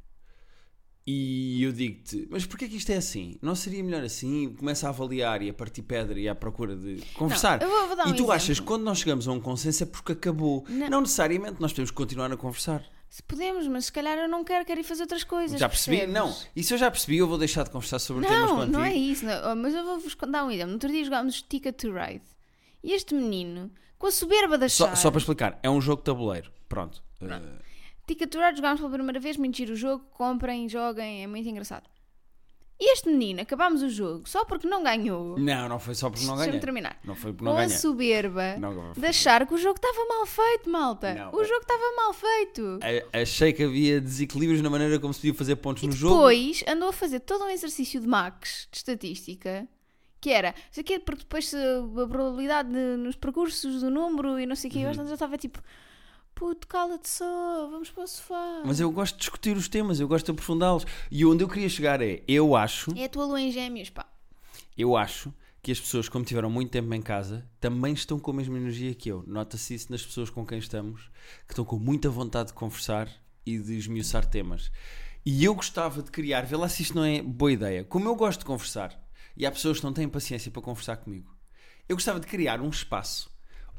E 1.09 1.63
eu 1.63 1.71
digo-te, 1.71 2.27
mas 2.29 2.45
porquê 2.45 2.67
que 2.67 2.75
isto 2.75 2.91
é 2.91 2.97
assim? 2.97 3.37
Não 3.41 3.55
seria 3.55 3.81
melhor 3.81 4.03
assim? 4.03 4.53
Começa 4.59 4.87
a 4.87 4.89
avaliar 4.89 5.41
e 5.41 5.49
a 5.49 5.53
partir 5.53 5.81
pedra 5.81 6.19
e 6.19 6.27
à 6.27 6.35
procura 6.35 6.75
de 6.75 7.01
conversar. 7.13 7.61
eu 7.61 7.69
vou- 7.69 7.87
vou 7.87 7.95
dar 7.95 8.07
e 8.07 8.09
um 8.09 8.11
tu 8.11 8.15
exemplo. 8.15 8.31
achas 8.33 8.59
que 8.59 8.65
quando 8.65 8.83
nós 8.83 8.97
chegamos 8.99 9.25
a 9.25 9.31
um 9.31 9.39
consenso 9.39 9.83
é 9.83 9.85
porque 9.85 10.11
acabou. 10.11 10.65
Não. 10.67 10.89
Não, 10.89 11.01
necessariamente, 11.01 11.61
nós 11.61 11.71
temos 11.71 11.91
que 11.91 11.95
continuar 11.95 12.29
a 12.31 12.35
conversar. 12.35 12.83
Se 13.09 13.23
podemos, 13.23 13.65
mas 13.69 13.85
se 13.85 13.91
calhar 13.93 14.17
eu 14.17 14.27
não 14.27 14.43
quero, 14.43 14.65
quero 14.65 14.81
ir 14.81 14.83
fazer 14.83 15.03
outras 15.03 15.23
coisas. 15.23 15.57
já 15.57 15.69
percebi? 15.69 15.95
percebes? 15.99 16.13
Não. 16.13 16.35
Isso 16.53 16.73
eu 16.73 16.77
já 16.77 16.91
percebi, 16.91 17.17
eu 17.19 17.27
vou 17.27 17.37
deixar 17.37 17.63
de 17.63 17.69
conversar 17.69 17.99
sobre 17.99 18.27
temas 18.27 18.49
Não, 18.49 18.55
contigo. 18.57 18.73
não 18.73 18.83
é 18.83 18.93
isso. 18.93 19.25
não. 19.25 19.51
Oh, 19.53 19.55
Mas 19.55 19.73
eu 19.73 19.85
vou-vos 19.85 20.13
dar 20.29 20.43
um 20.43 20.51
exemplo. 20.51 20.67
No 20.67 20.73
outro 20.73 20.89
dia 20.91 21.05
jogámos 21.05 21.41
Ticket 21.41 21.73
to 21.77 21.93
Ride. 21.93 22.25
E 22.83 22.91
este 22.91 23.15
menino, 23.15 23.71
com 23.97 24.07
a 24.07 24.11
soberba 24.11 24.57
da 24.57 24.67
Só, 24.67 24.87
chave... 24.87 24.97
só 24.99 25.09
para 25.09 25.19
explicar, 25.19 25.57
é 25.63 25.69
um 25.69 25.79
jogo 25.79 26.01
de 26.01 26.05
tabuleiro. 26.05 26.51
Pronto. 26.67 27.01
Uh, 27.21 27.65
Ride 28.13 28.55
jogámos 28.57 28.79
pela 28.79 28.91
primeira 28.93 29.19
vez, 29.19 29.37
muito 29.37 29.57
giro 29.57 29.73
o 29.73 29.75
jogo, 29.75 30.05
comprem, 30.11 30.67
joguem, 30.69 31.23
é 31.23 31.27
muito 31.27 31.47
engraçado. 31.49 31.89
E 32.79 32.93
este 32.93 33.09
menino, 33.09 33.41
acabámos 33.41 33.81
o 33.81 33.89
jogo 33.89 34.29
só 34.29 34.45
porque 34.45 34.67
não 34.67 34.83
ganhou. 34.83 35.35
não, 35.39 35.67
não 35.67 35.79
foi 35.79 35.95
só 35.95 36.11
porque 36.11 36.23
não 36.25 36.35
Deixa-me 36.35 36.51
ganhei. 36.51 36.59
terminar. 36.61 36.99
Não 37.03 37.15
foi 37.15 37.31
porque 37.33 37.39
Com 37.45 37.45
não 37.51 37.57
a 37.57 37.63
ganhei. 37.65 37.75
soberba 37.77 38.55
Não, 38.59 38.93
de 38.93 39.03
achar 39.07 39.47
que 39.47 39.53
o 39.55 39.57
jogo 39.57 39.77
estava 39.77 40.05
mal 40.07 40.25
feito, 40.27 40.69
malta. 40.69 41.13
Não, 41.15 41.29
o 41.33 41.43
jogo 41.43 41.61
estava 41.61 41.81
mal 41.95 42.13
feito. 42.13 42.79
A- 43.13 43.19
Achei 43.21 43.51
que 43.51 43.63
havia 43.63 43.99
desequilíbrios 43.99 44.61
na 44.61 44.69
maneira 44.69 44.99
como 44.99 45.11
se 45.11 45.21
podia 45.21 45.33
fazer 45.33 45.55
pontos 45.55 45.81
no 45.83 45.91
jogo. 45.91 46.13
Depois 46.17 46.63
andou 46.67 46.89
a 46.89 46.93
fazer 46.93 47.19
todo 47.21 47.45
um 47.45 47.49
exercício 47.49 47.99
de 47.99 48.07
Max, 48.07 48.67
de 48.71 48.77
estatística, 48.77 49.67
que 50.21 50.29
era, 50.29 50.53
sei 50.71 50.83
o 50.83 50.85
quê, 50.85 50.99
porque 50.99 51.23
depois 51.23 51.51
a 51.55 52.07
probabilidade 52.07 52.69
de- 52.69 52.97
nos 52.97 53.15
percursos 53.15 53.81
do 53.81 53.89
número 53.89 54.39
e 54.39 54.45
não 54.45 54.55
sei 54.55 54.69
o 54.69 54.73
quê, 54.73 54.79
Uhum. 54.79 54.87
eu 54.89 54.93
já 54.93 55.13
estava 55.15 55.35
tipo, 55.35 55.59
puto, 56.37 56.67
cala-te 56.67 57.09
só, 57.09 57.67
vamos 57.71 57.89
para 57.89 58.03
o 58.03 58.07
sofá. 58.07 58.61
Mas 58.63 58.79
eu 58.79 58.91
gosto 58.91 59.15
de 59.15 59.21
discutir 59.21 59.57
os 59.57 59.67
temas, 59.67 59.99
eu 59.99 60.07
gosto 60.07 60.25
de 60.25 60.31
aprofundá-los. 60.31 60.85
E 61.09 61.25
onde 61.25 61.43
eu 61.43 61.47
queria 61.49 61.67
chegar 61.67 61.99
é, 61.99 62.21
eu 62.27 62.55
acho, 62.55 62.93
É 62.95 63.05
a 63.05 63.09
tua 63.09 63.25
lua 63.25 63.41
em 63.41 63.51
gêmeos, 63.51 63.89
pá. 63.89 64.05
eu 64.77 64.95
acho 64.95 65.33
que 65.63 65.71
as 65.71 65.79
pessoas, 65.79 66.07
como 66.07 66.23
tiveram 66.23 66.49
muito 66.49 66.69
tempo 66.69 66.93
em 66.93 67.01
casa, 67.01 67.43
também 67.59 67.91
estão 67.93 68.19
com 68.19 68.29
a 68.31 68.33
mesma 68.35 68.55
energia 68.55 68.93
que 68.93 69.09
eu. 69.09 69.23
Nota-se 69.25 69.73
isso 69.73 69.91
nas 69.91 70.05
pessoas 70.05 70.29
com 70.29 70.45
quem 70.45 70.59
estamos, 70.59 71.09
que 71.47 71.53
estão 71.53 71.65
com 71.65 71.77
muita 71.77 72.07
vontade 72.07 72.49
de 72.49 72.53
conversar 72.53 73.09
e 73.43 73.57
de 73.57 73.75
esmiuçar 73.75 74.23
temas. 74.25 74.71
E 75.25 75.43
eu 75.43 75.55
gostava 75.55 76.03
de 76.03 76.11
criar, 76.11 76.45
vê 76.45 76.55
lá 76.55 76.69
se 76.69 76.83
isto 76.83 76.95
não 76.95 77.03
é 77.03 77.21
boa 77.21 77.51
ideia. 77.51 77.83
Como 77.83 78.07
eu 78.07 78.15
gosto 78.15 78.39
de 78.41 78.45
conversar, 78.45 78.97
e 79.35 79.45
há 79.45 79.51
pessoas 79.51 79.79
que 79.79 79.85
não 79.85 79.91
têm 79.91 80.07
paciência 80.07 80.51
para 80.51 80.61
conversar 80.61 80.97
comigo, 80.97 81.35
eu 81.89 81.95
gostava 81.95 82.19
de 82.19 82.27
criar 82.27 82.61
um 82.61 82.69
espaço 82.69 83.29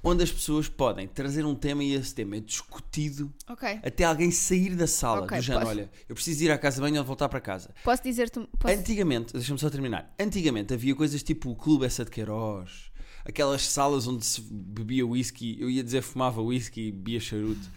onde 0.03 0.23
as 0.23 0.31
pessoas 0.33 0.69
podem 0.69 1.07
trazer 1.07 1.45
um 1.45 1.55
tema 1.55 1.83
e 1.85 1.95
esse 1.95 2.15
tema 2.15 2.37
é 2.37 2.41
discutido 2.41 3.33
Ok. 3.49 3.81
até 3.83 4.05
alguém 4.05 4.31
sair 4.31 4.75
da 4.77 4.87
sala, 4.87 5.23
Ok, 5.25 5.37
do 5.39 5.43
género, 5.43 5.65
posso- 5.67 5.79
olha, 5.79 5.91
eu 6.09 6.15
preciso 6.15 6.45
ir 6.45 6.51
à 6.51 6.59
casa 6.59 6.77
de 6.77 6.83
banho 6.83 6.99
ou 6.99 7.05
voltar 7.05 7.29
para 7.29 7.41
casa. 7.41 7.75
Posso 7.85 8.03
dizer-te. 8.03 8.41
Posso... 8.59 8.75
Antigamente, 8.75 9.33
deixa-me 9.33 9.59
só 9.59 9.69
terminar. 9.71 10.15
Antigamente 10.19 10.73
havia 10.75 10.95
coisas 10.95 11.23
tipo 11.23 11.51
o 11.51 11.57
Clube 11.57 11.85
Essa 11.87 12.05
de 12.05 12.11
Queiroz, 12.11 12.91
aquelas 13.25 13.63
salas 13.63 14.07
onde 14.07 14.25
se 14.25 14.41
bebia 14.41 15.07
whisky, 15.07 15.57
eu 15.61 15.69
ia 15.69 15.83
dizer 15.83 16.03
fumava 16.03 16.41
whisky 16.41 16.89
e 16.89 16.93
bebia 16.93 17.21
charuto, 17.21 17.71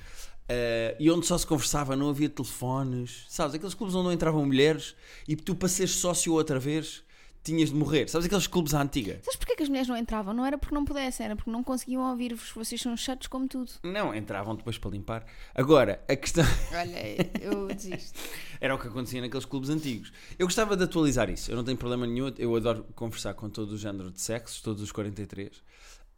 eh, 0.47 0.95
e 0.99 1.09
onde 1.09 1.25
só 1.25 1.37
se 1.37 1.45
conversava, 1.47 1.95
não 1.95 2.09
havia 2.09 2.29
telefones, 2.29 3.25
sabes? 3.29 3.55
Aqueles 3.55 3.73
clubes 3.73 3.95
onde 3.95 4.05
não 4.05 4.13
entravam 4.13 4.45
mulheres 4.45 4.95
e 5.27 5.35
tu 5.35 5.55
para 5.55 5.67
seres 5.69 5.91
sócio 5.95 6.33
outra 6.33 6.59
vez 6.59 7.03
tinhas 7.43 7.69
de 7.69 7.75
morrer, 7.75 8.07
sabes? 8.07 8.25
Aqueles 8.27 8.47
clubes 8.47 8.73
à 8.73 8.81
antiga. 8.81 9.19
Sabes 9.23 9.35
porquê 9.37 9.55
que 9.55 9.63
as 9.63 9.69
mulheres 9.69 9.87
não 9.87 9.97
entravam? 9.97 10.33
Não 10.33 10.45
era 10.45 10.57
porque 10.57 10.75
não 10.75 10.85
pudessem, 10.85 11.25
era 11.25 11.35
porque 11.35 11.49
não 11.49 11.63
conseguiam 11.63 12.03
ouvir-vos. 12.09 12.51
Vocês 12.51 12.79
são 12.81 12.95
chatos 12.95 13.27
como 13.27 13.47
tudo. 13.47 13.71
Não, 13.83 14.13
entravam 14.13 14.55
depois 14.55 14.77
para 14.77 14.91
limpar. 14.91 15.25
Agora, 15.55 16.03
a 16.07 16.15
questão. 16.15 16.43
Olha, 16.73 17.41
eu 17.41 17.67
desisto. 17.67 18.19
Era 18.59 18.75
o 18.75 18.79
que 18.79 18.87
acontecia 18.87 19.21
naqueles 19.21 19.45
clubes 19.45 19.69
antigos. 19.69 20.11
Eu 20.37 20.45
gostava 20.45 20.77
de 20.77 20.83
atualizar 20.83 21.29
isso. 21.29 21.51
Eu 21.51 21.55
não 21.55 21.63
tenho 21.63 21.77
problema 21.77 22.05
nenhum. 22.05 22.31
Eu 22.37 22.55
adoro 22.55 22.83
conversar 22.95 23.33
com 23.33 23.49
todo 23.49 23.71
o 23.71 23.77
género 23.77 24.11
de 24.11 24.21
sexos, 24.21 24.61
todos 24.61 24.81
os 24.81 24.91
43. 24.91 25.61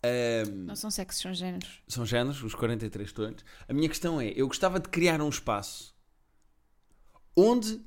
Ahm, 0.05 0.65
Não 0.65 0.75
são 0.75 0.91
sexos, 0.91 1.21
são 1.21 1.33
géneros. 1.33 1.79
são 1.87 2.05
géneros, 2.05 2.43
os 2.43 2.53
43 2.53 3.11
todos. 3.13 3.45
A 3.69 3.73
minha 3.73 3.87
questão 3.87 4.19
é: 4.19 4.33
eu 4.35 4.47
gostava 4.47 4.77
de 4.79 4.89
criar 4.89 5.21
um 5.21 5.29
espaço 5.29 5.92
onde 7.35 7.81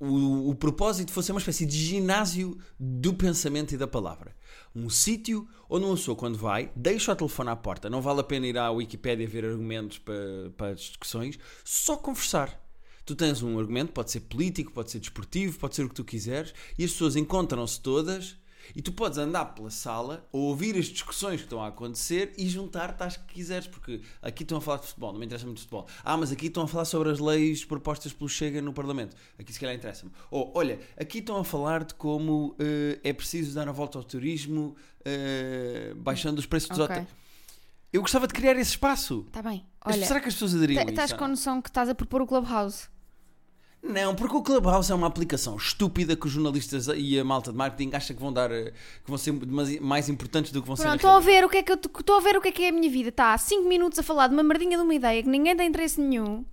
o, 0.00 0.50
o 0.50 0.54
propósito 0.54 1.12
fosse 1.12 1.32
uma 1.32 1.40
espécie 1.40 1.66
de 1.66 1.76
ginásio 1.76 2.58
do 2.78 3.14
pensamento 3.14 3.74
e 3.74 3.76
da 3.76 3.86
palavra. 3.86 4.36
Um 4.74 4.88
sítio 4.88 5.48
onde 5.68 5.84
uma 5.84 5.96
pessoa, 5.96 6.16
quando 6.16 6.38
vai, 6.38 6.70
deixa 6.76 7.12
o 7.12 7.16
telefone 7.16 7.50
à 7.50 7.56
porta. 7.56 7.90
Não 7.90 8.00
vale 8.00 8.20
a 8.20 8.24
pena 8.24 8.46
ir 8.46 8.56
à 8.58 8.70
Wikipédia 8.70 9.26
ver 9.26 9.44
argumentos 9.44 9.98
para, 9.98 10.50
para 10.56 10.68
as 10.68 10.80
discussões, 10.80 11.38
só 11.64 11.96
conversar. 11.96 12.60
Tu 13.04 13.16
tens 13.16 13.42
um 13.42 13.58
argumento, 13.58 13.92
pode 13.92 14.10
ser 14.10 14.20
político, 14.20 14.72
pode 14.72 14.90
ser 14.90 15.00
desportivo, 15.00 15.58
pode 15.58 15.74
ser 15.74 15.84
o 15.84 15.88
que 15.88 15.94
tu 15.94 16.04
quiseres, 16.04 16.54
e 16.78 16.84
as 16.84 16.92
pessoas 16.92 17.16
encontram-se 17.16 17.80
todas 17.80 18.36
e 18.74 18.82
tu 18.82 18.92
podes 18.92 19.18
andar 19.18 19.46
pela 19.46 19.70
sala, 19.70 20.26
ouvir 20.32 20.76
as 20.76 20.86
discussões 20.86 21.36
que 21.40 21.46
estão 21.46 21.62
a 21.62 21.68
acontecer 21.68 22.32
e 22.36 22.48
juntar-te 22.48 23.02
às 23.02 23.16
que 23.16 23.34
quiseres, 23.34 23.66
porque 23.66 24.00
aqui 24.22 24.42
estão 24.42 24.58
a 24.58 24.60
falar 24.60 24.78
de 24.78 24.86
futebol, 24.86 25.12
não 25.12 25.20
me 25.20 25.26
interessa 25.26 25.44
muito 25.46 25.58
de 25.58 25.62
futebol. 25.64 25.86
Ah, 26.04 26.16
mas 26.16 26.30
aqui 26.32 26.46
estão 26.46 26.62
a 26.62 26.68
falar 26.68 26.84
sobre 26.84 27.10
as 27.10 27.18
leis 27.18 27.64
propostas 27.64 28.12
pelo 28.12 28.28
Chega 28.28 28.60
no 28.62 28.72
Parlamento. 28.72 29.16
Aqui 29.38 29.52
se 29.52 29.60
calhar 29.60 29.74
interessa-me. 29.74 30.12
Ou, 30.30 30.52
olha, 30.54 30.78
aqui 30.98 31.18
estão 31.18 31.36
a 31.36 31.44
falar 31.44 31.84
de 31.84 31.94
como 31.94 32.54
eh, 32.58 32.98
é 33.02 33.12
preciso 33.12 33.54
dar 33.54 33.68
a 33.68 33.72
volta 33.72 33.98
ao 33.98 34.04
turismo, 34.04 34.76
eh, 35.04 35.92
baixando 35.96 36.38
os 36.38 36.46
preços 36.46 36.68
dos 36.70 36.78
Ok. 36.78 36.96
hotéis. 36.96 37.08
Eu 37.92 38.02
gostava 38.02 38.26
de 38.28 38.34
criar 38.34 38.52
esse 38.52 38.70
espaço. 38.70 39.24
Está 39.26 39.42
bem. 39.42 39.66
Olha, 39.84 40.06
será 40.06 40.20
que 40.20 40.28
as 40.28 40.34
pessoas 40.34 40.54
aderiam 40.54 40.82
a 40.82 40.84
estás 40.90 41.12
com 41.12 41.26
noção 41.26 41.60
que 41.60 41.68
estás 41.68 41.88
a 41.88 41.94
propor 41.94 42.22
o 42.22 42.26
Clubhouse. 42.26 42.88
Não, 43.82 44.14
porque 44.14 44.36
o 44.36 44.42
Clubhouse 44.42 44.92
é 44.92 44.94
uma 44.94 45.06
aplicação 45.06 45.56
estúpida 45.56 46.14
que 46.14 46.26
os 46.26 46.32
jornalistas 46.32 46.86
e 46.94 47.18
a 47.18 47.24
malta 47.24 47.50
de 47.50 47.56
marketing 47.56 47.94
acham 47.94 48.14
que 48.14 48.22
vão 48.22 48.32
dar 48.32 48.50
eh, 48.52 48.72
que 49.02 49.08
vão 49.08 49.16
ser 49.16 49.32
mais 49.80 50.08
importantes 50.08 50.52
do 50.52 50.60
que 50.60 50.66
vão 50.66 50.76
ser. 50.76 50.82
Pronto, 50.82 50.92
na 50.92 50.96
estou 50.96 51.10
a 51.12 51.20
ver 51.20 51.44
o 51.44 51.48
que 51.48 51.56
é 51.56 51.62
que 51.62 51.72
eu 51.72 51.76
estou 51.76 52.16
a 52.16 52.20
ver 52.20 52.36
o 52.36 52.42
que 52.42 52.48
é 52.48 52.52
que 52.52 52.64
é 52.64 52.68
a 52.68 52.72
minha 52.72 52.90
vida. 52.90 53.08
Está 53.08 53.32
há 53.32 53.38
5 53.38 53.66
minutos 53.66 53.98
a 53.98 54.02
falar 54.02 54.26
de 54.26 54.34
uma 54.34 54.42
merdinha 54.42 54.76
de 54.76 54.82
uma 54.82 54.94
ideia 54.94 55.22
que 55.22 55.28
ninguém 55.28 55.56
tem 55.56 55.68
interesse 55.68 55.98
nenhum. 56.00 56.44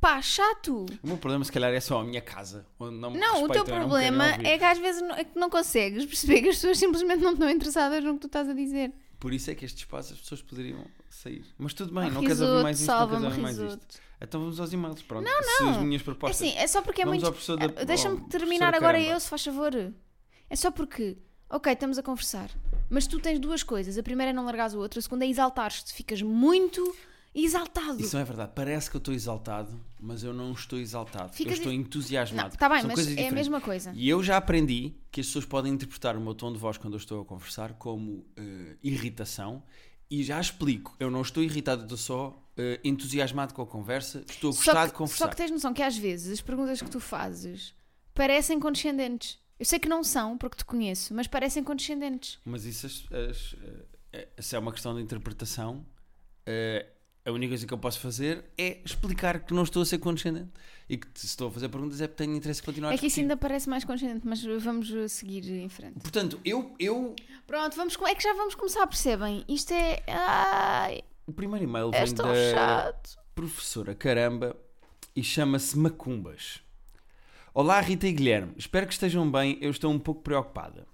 Pá, 0.00 0.20
chato. 0.20 0.84
O 1.02 1.06
meu 1.06 1.16
problema, 1.16 1.44
se 1.44 1.52
calhar, 1.52 1.72
é 1.72 1.80
só 1.80 2.00
a 2.00 2.04
minha 2.04 2.20
casa. 2.20 2.66
Não, 2.78 3.10
Não, 3.10 3.44
o 3.44 3.48
teu 3.48 3.64
problema 3.64 4.34
é 4.42 4.58
que 4.58 4.64
às 4.64 4.78
vezes 4.78 5.00
não, 5.00 5.14
é 5.14 5.24
que 5.24 5.38
não 5.38 5.48
consegues 5.48 6.04
perceber 6.04 6.42
que 6.42 6.48
as 6.50 6.56
pessoas 6.56 6.78
simplesmente 6.78 7.22
não 7.22 7.32
estão 7.32 7.48
interessadas 7.48 8.04
no 8.04 8.14
que 8.14 8.20
tu 8.20 8.26
estás 8.26 8.48
a 8.48 8.52
dizer. 8.52 8.92
Por 9.24 9.32
isso 9.32 9.50
é 9.50 9.54
que 9.54 9.64
este 9.64 9.78
espaço 9.78 10.12
as 10.12 10.18
pessoas 10.20 10.42
poderiam 10.42 10.84
sair. 11.08 11.42
Mas 11.56 11.72
tudo 11.72 11.94
bem, 11.94 12.08
Ah, 12.08 12.10
não 12.10 12.20
queres 12.20 12.40
ouvir 12.42 12.62
mais 12.62 12.78
isto, 12.78 12.92
não 12.92 13.08
queres 13.08 13.24
ouvir 13.24 13.40
mais 13.40 13.56
isto. 13.58 13.80
Então 14.20 14.38
vamos 14.38 14.60
aos 14.60 14.70
e-mails, 14.70 15.00
pronto. 15.00 15.24
Não, 15.24 15.42
Se 15.42 15.62
não. 15.62 15.70
as 15.70 15.76
minhas 15.78 16.02
É 16.02 16.04
propostas. 16.04 16.46
assim, 16.46 16.54
é 16.58 16.66
só 16.66 16.82
porque 16.82 17.00
é 17.00 17.06
Vamos 17.06 17.22
muito. 17.22 17.32
professor 17.32 17.56
da- 17.56 17.84
Deixa-me 17.84 18.20
terminar 18.28 18.74
agora 18.74 18.98
Caramba. 18.98 19.14
eu, 19.14 19.20
se 19.20 19.28
faz 19.30 19.42
favor. 19.42 19.72
É 20.50 20.56
só 20.56 20.70
porque, 20.70 21.16
ok, 21.48 21.72
estamos 21.72 21.96
a 21.96 22.02
conversar, 22.02 22.50
mas 22.90 23.06
tu 23.06 23.18
tens 23.18 23.38
duas 23.38 23.62
coisas. 23.62 23.96
A 23.96 24.02
primeira 24.02 24.28
é 24.28 24.34
não 24.34 24.44
largares 24.44 24.74
o 24.74 24.78
outro, 24.78 24.98
a 24.98 25.02
segunda 25.02 25.24
é 25.24 25.28
exaltares-te. 25.28 25.94
Ficas 25.94 26.20
muito 26.20 26.94
exaltado. 27.34 28.00
Isso 28.00 28.14
não 28.16 28.22
é 28.22 28.24
verdade. 28.24 28.52
Parece 28.54 28.88
que 28.90 28.96
eu 28.96 28.98
estou 28.98 29.12
exaltado, 29.14 29.80
mas 30.00 30.22
eu 30.22 30.32
não 30.32 30.52
estou 30.52 30.78
exaltado. 30.78 31.32
Eu 31.38 31.50
estou 31.52 31.72
entusiasmado. 31.72 32.54
Está 32.54 32.68
bem, 32.68 32.80
São 32.80 32.88
mas 32.88 32.98
é 32.98 33.02
a 33.02 33.04
diferentes. 33.06 33.34
mesma 33.34 33.60
coisa. 33.60 33.92
E 33.94 34.08
eu 34.08 34.22
já 34.22 34.36
aprendi 34.36 34.94
que 35.10 35.20
as 35.20 35.26
pessoas 35.26 35.44
podem 35.44 35.72
interpretar 35.72 36.16
o 36.16 36.20
meu 36.20 36.34
tom 36.34 36.52
de 36.52 36.58
voz 36.58 36.78
quando 36.78 36.94
eu 36.94 36.98
estou 36.98 37.22
a 37.22 37.24
conversar 37.24 37.74
como 37.74 38.24
eh, 38.36 38.76
irritação. 38.82 39.62
E 40.10 40.22
já 40.22 40.40
explico, 40.40 40.94
eu 41.00 41.10
não 41.10 41.22
estou 41.22 41.42
irritado, 41.42 41.82
estou 41.82 41.96
só 41.98 42.42
eh, 42.56 42.78
entusiasmado 42.84 43.52
com 43.54 43.62
a 43.62 43.66
conversa, 43.66 44.24
estou 44.28 44.50
a 44.50 44.54
gostar 44.54 44.80
que, 44.82 44.86
de 44.88 44.92
conversar. 44.98 45.24
só 45.24 45.28
que 45.28 45.36
tens 45.36 45.50
noção 45.50 45.72
que 45.74 45.82
às 45.82 45.96
vezes 45.96 46.32
as 46.34 46.40
perguntas 46.40 46.80
que 46.80 46.90
tu 46.90 47.00
fazes 47.00 47.74
parecem 48.14 48.60
condescendentes. 48.60 49.38
Eu 49.58 49.64
sei 49.64 49.78
que 49.78 49.88
não 49.88 50.04
são, 50.04 50.36
porque 50.36 50.56
te 50.58 50.64
conheço, 50.64 51.14
mas 51.14 51.26
parecem 51.26 51.64
condescendentes. 51.64 52.38
Mas 52.44 52.64
isso 52.64 52.86
as- 52.86 53.04
as, 53.12 53.56
eh, 54.12 54.28
se 54.40 54.54
é 54.54 54.58
uma 54.58 54.72
questão 54.72 54.94
de 54.94 55.00
interpretação, 55.02 55.84
a 57.26 57.32
única 57.32 57.50
coisa 57.50 57.66
que 57.66 57.72
eu 57.72 57.78
posso 57.78 57.98
fazer 58.00 58.44
é 58.58 58.78
explicar 58.84 59.40
que 59.40 59.54
não 59.54 59.62
estou 59.62 59.82
a 59.82 59.86
ser 59.86 59.98
condescendente. 59.98 60.50
E 60.86 60.98
que 60.98 61.06
se 61.14 61.24
estou 61.24 61.48
a 61.48 61.50
fazer 61.50 61.70
perguntas 61.70 61.98
é 62.02 62.06
porque 62.06 62.22
tenho 62.22 62.36
interesse 62.36 62.60
em 62.60 62.64
continuar 62.64 62.90
a 62.90 62.94
É 62.94 62.98
que 62.98 63.06
isso 63.06 63.18
ainda 63.18 63.36
parece 63.36 63.70
mais 63.70 63.82
condescendente, 63.84 64.26
mas 64.26 64.44
vamos 64.62 64.92
seguir 65.10 65.50
em 65.50 65.68
frente. 65.70 65.98
Portanto, 66.00 66.38
eu, 66.44 66.74
eu. 66.78 67.16
Pronto, 67.46 67.74
vamos, 67.74 67.96
é 68.06 68.14
que 68.14 68.22
já 68.22 68.34
vamos 68.34 68.54
começar, 68.54 68.86
percebem? 68.86 69.42
Isto 69.48 69.72
é. 69.72 70.02
Ai, 70.06 71.02
O 71.26 71.32
primeiro 71.32 71.64
e-mail 71.64 71.90
é 71.94 72.04
vem 72.04 72.14
tão 72.14 72.26
da 72.26 72.50
chato. 72.50 73.18
professora 73.34 73.94
Caramba 73.94 74.54
e 75.16 75.22
chama-se 75.22 75.78
Macumbas. 75.78 76.60
Olá, 77.54 77.80
Rita 77.80 78.06
e 78.06 78.12
Guilherme. 78.12 78.52
Espero 78.58 78.86
que 78.86 78.92
estejam 78.92 79.30
bem. 79.30 79.56
Eu 79.62 79.70
estou 79.70 79.90
um 79.90 79.98
pouco 79.98 80.20
preocupada. 80.20 80.86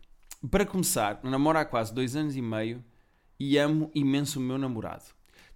Para 0.48 0.64
começar, 0.64 1.18
namoro 1.24 1.58
há 1.58 1.64
quase 1.64 1.92
dois 1.92 2.14
anos 2.14 2.36
e 2.36 2.40
meio 2.42 2.84
e 3.40 3.58
amo 3.58 3.90
imenso 3.92 4.38
o 4.38 4.42
meu 4.42 4.56
namorado. 4.56 5.04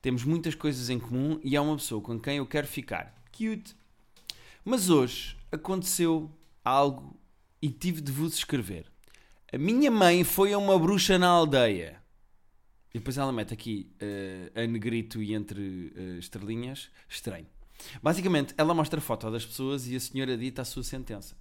Temos 0.05 0.23
muitas 0.23 0.55
coisas 0.55 0.91
em 0.91 0.99
comum 0.99 1.41
e 1.43 1.57
é 1.57 1.61
uma 1.63 1.77
pessoa 1.77 1.99
com 1.99 2.21
quem 2.21 2.37
eu 2.37 2.45
quero 2.45 2.67
ficar. 2.67 3.15
Cute. 3.33 3.75
Mas 4.63 4.91
hoje 4.91 5.35
aconteceu 5.51 6.31
algo 6.63 7.19
e 7.63 7.71
tive 7.71 8.03
de 8.03 8.13
vos 8.13 8.35
escrever. 8.35 8.85
A 9.51 9.57
minha 9.57 9.91
mãe 9.91 10.23
foi 10.23 10.53
a 10.53 10.59
uma 10.59 10.79
bruxa 10.79 11.17
na 11.17 11.29
aldeia. 11.29 12.03
E 12.93 12.99
depois 12.99 13.17
ela 13.17 13.33
mete 13.33 13.55
aqui 13.55 13.91
eh, 13.99 14.53
a 14.55 14.67
negrito 14.67 15.23
e 15.23 15.33
entre 15.33 15.91
eh, 15.97 16.19
estrelinhas, 16.19 16.91
estranho. 17.09 17.47
Basicamente, 18.03 18.53
ela 18.59 18.75
mostra 18.75 18.99
a 18.99 19.03
foto 19.03 19.31
das 19.31 19.47
pessoas 19.47 19.89
e 19.89 19.97
a 19.97 20.01
senhora 20.01 20.37
dita 20.37 20.61
a 20.61 20.67
sua 20.67 20.83
sentença. 20.83 21.35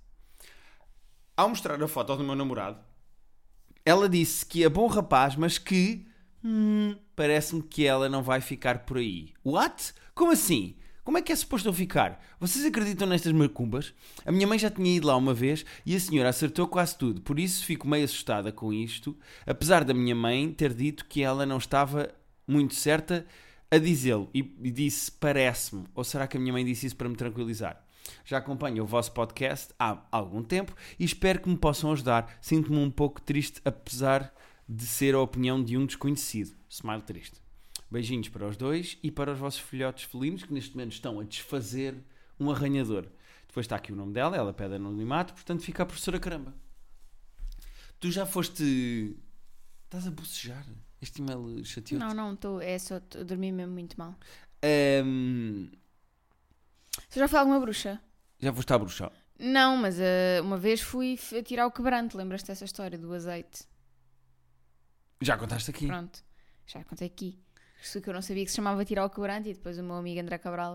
Ao 1.36 1.50
mostrar 1.50 1.84
a 1.84 1.88
foto 1.90 2.16
do 2.16 2.24
meu 2.24 2.34
namorado, 2.34 2.80
ela 3.84 4.08
disse 4.08 4.46
que 4.46 4.64
é 4.64 4.70
bom 4.70 4.88
rapaz, 4.88 5.36
mas 5.36 5.58
que 5.58 6.08
hum, 6.44 6.96
parece-me 7.16 7.62
que 7.64 7.86
ela 7.86 8.10
não 8.10 8.22
vai 8.22 8.42
ficar 8.42 8.80
por 8.80 8.98
aí. 8.98 9.30
What? 9.44 9.94
Como 10.14 10.32
assim? 10.32 10.76
Como 11.04 11.18
é 11.18 11.22
que 11.22 11.34
é 11.34 11.36
suposto 11.36 11.68
eu 11.68 11.74
ficar? 11.74 12.24
Vocês 12.40 12.64
acreditam 12.66 13.06
nestas 13.06 13.34
macumbas? 13.34 13.94
A 14.26 14.32
minha 14.32 14.48
mãe 14.48 14.58
já 14.58 14.70
tinha 14.70 14.96
ido 14.96 15.08
lá 15.08 15.18
uma 15.18 15.34
vez 15.34 15.66
e 15.86 15.96
a 15.96 16.00
senhora 16.00 16.30
acertou 16.30 16.66
quase 16.66 16.98
tudo, 16.98 17.22
por 17.22 17.38
isso 17.38 17.66
fico 17.66 17.86
meio 17.86 18.06
assustada 18.06 18.54
com 18.54 18.72
isto, 18.72 19.18
apesar 19.46 19.84
da 19.84 19.94
minha 19.94 20.16
mãe 20.16 20.50
ter 20.54 20.74
dito 20.74 21.06
que 21.06 21.22
ela 21.22 21.46
não 21.46 21.58
estava 21.58 22.10
muito 22.48 22.74
certa 22.74 23.26
a 23.70 23.78
dizê-lo 23.78 24.30
e, 24.34 24.40
e 24.64 24.72
disse 24.72 25.12
parece-me. 25.12 25.84
Ou 25.94 26.06
será 26.06 26.26
que 26.26 26.38
a 26.38 26.40
minha 26.40 26.54
mãe 26.54 26.64
disse 26.64 26.86
isso 26.86 26.96
para 26.96 27.10
me 27.10 27.18
tranquilizar? 27.18 27.84
Já 28.24 28.38
acompanho 28.38 28.84
o 28.84 28.88
vosso 28.88 29.12
podcast 29.12 29.74
há 29.78 29.98
algum 30.10 30.42
tempo 30.42 30.74
e 30.98 31.04
espero 31.04 31.42
que 31.42 31.50
me 31.50 31.58
possam 31.58 31.92
ajudar. 31.92 32.38
Sinto-me 32.40 32.78
um 32.78 32.92
pouco 32.92 33.22
triste, 33.22 33.62
apesar 33.66 34.34
de 34.68 34.86
ser 34.86 35.14
a 35.16 35.20
opinião 35.20 35.64
de 35.64 35.78
um 35.78 35.86
desconhecido. 35.86 36.56
Smile 36.70 37.02
triste. 37.02 37.42
Beijinhos 37.92 38.30
para 38.30 38.48
os 38.48 38.58
dois 38.58 38.98
e 39.04 39.12
para 39.12 39.32
os 39.34 39.40
vossos 39.40 39.60
filhotes 39.60 40.06
felinos 40.06 40.44
que 40.44 40.54
neste 40.54 40.72
momento 40.76 40.94
estão 40.94 41.20
a 41.20 41.24
desfazer 41.24 41.96
um 42.40 42.50
arranhador. 42.50 43.06
Depois 43.48 43.66
está 43.66 43.76
aqui 43.76 43.92
o 43.94 43.96
nome 43.96 44.14
dela, 44.14 44.36
ela 44.36 44.52
pede 44.54 44.76
anonimato, 44.76 45.34
portanto 45.34 45.62
fica 45.62 45.84
a 45.84 45.86
professora 45.86 46.20
caramba. 46.20 46.54
Tu 48.00 48.10
já 48.12 48.26
foste. 48.26 49.16
Estás 49.86 50.08
a 50.08 50.12
bocejar? 50.12 50.66
Este 51.00 51.22
e-mail 51.22 51.64
chateou 51.64 52.00
Não, 52.00 52.14
não, 52.14 52.34
estou. 52.34 52.60
É 52.62 52.80
só 52.80 53.00
tô 53.00 53.20
a 53.20 53.24
dormir 53.24 53.52
mesmo 53.52 53.74
muito 53.74 53.96
mal. 54.00 54.16
Ahm, 54.64 55.70
Você 57.10 57.20
já 57.20 57.28
foi 57.28 57.40
alguma 57.40 57.60
bruxa? 57.60 58.02
já 58.40 58.52
foste 58.52 58.74
à 58.74 58.78
bruxa. 58.80 59.12
Não, 59.40 59.78
mas 59.78 59.98
uh, 60.00 60.42
uma 60.42 60.58
vez 60.58 60.82
fui 60.82 61.14
f- 61.14 61.44
tirar 61.44 61.66
o 61.68 61.72
quebrante. 61.72 62.16
Lembras-te 62.18 62.48
dessa 62.48 62.66
história 62.66 62.98
do 62.98 63.14
azeite? 63.14 63.66
Já 65.24 65.38
contaste 65.38 65.70
aqui. 65.72 65.88
Pronto, 65.88 66.24
já 66.68 66.84
contei 66.84 67.08
aqui. 67.08 67.40
Isso 67.82 68.02
que 68.02 68.10
eu 68.10 68.14
não 68.14 68.22
sabia 68.22 68.44
que 68.46 68.50
se 68.52 68.56
chamava 68.56 68.84
tirar 68.86 69.06
o 69.06 69.10
quebrante 69.10 69.50
e 69.50 69.54
depois 69.54 69.78
o 69.78 69.84
meu 69.84 69.96
amigo 69.96 70.20
André 70.22 70.38
Cabral 70.38 70.74